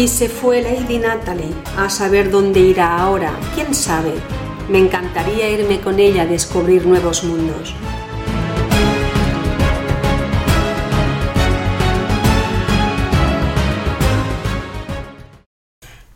Y 0.01 0.09
se 0.09 0.31
fue 0.31 0.63
Lady 0.63 0.97
Natalie 0.97 1.53
a 1.77 1.91
saber 1.91 2.31
dónde 2.31 2.59
irá 2.59 2.97
ahora, 2.97 3.39
quién 3.55 3.75
sabe. 3.75 4.15
Me 4.71 4.79
encantaría 4.79 5.51
irme 5.51 5.79
con 5.83 5.99
ella 5.99 6.23
a 6.23 6.27
descubrir 6.27 6.87
nuevos 6.87 7.23
mundos. 7.23 7.75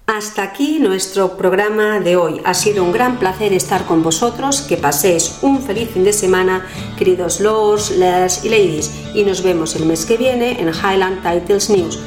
Hasta 0.07 0.45
aquí 0.45 0.79
nuestro 0.79 1.37
programa 1.37 2.01
de 2.01 2.17
hoy. 2.17 2.41
Ha 2.47 2.55
sido 2.55 2.85
un 2.85 2.93
gran 2.93 3.19
placer 3.19 3.53
estar 3.53 3.85
con 3.85 4.03
vosotros. 4.03 4.63
Que 4.63 4.79
paséis 4.79 5.41
un 5.43 5.61
feliz 5.61 5.91
fin 5.91 6.05
de 6.05 6.15
semana, 6.15 6.65
queridos 6.97 7.39
lords, 7.39 7.91
ladies 7.99 8.47
y 8.47 8.49
ladies. 8.49 8.91
Y 9.15 9.25
nos 9.25 9.43
vemos 9.43 9.77
el 9.77 9.85
mes 9.85 10.07
que 10.07 10.17
viene 10.17 10.59
en 10.59 10.69
Highland 10.69 11.23
Titles 11.23 11.69
News. 11.69 12.01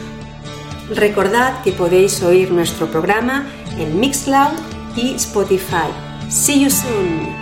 Recordad 0.90 1.64
que 1.64 1.72
podéis 1.74 2.24
oír 2.24 2.52
nuestro 2.52 2.88
programa 2.88 3.46
en 3.78 4.00
Mixcloud 4.00 4.58
y 4.96 5.16
Spotify. 5.16 5.92
See 6.30 6.62
you 6.62 6.70
soon. 6.70 7.37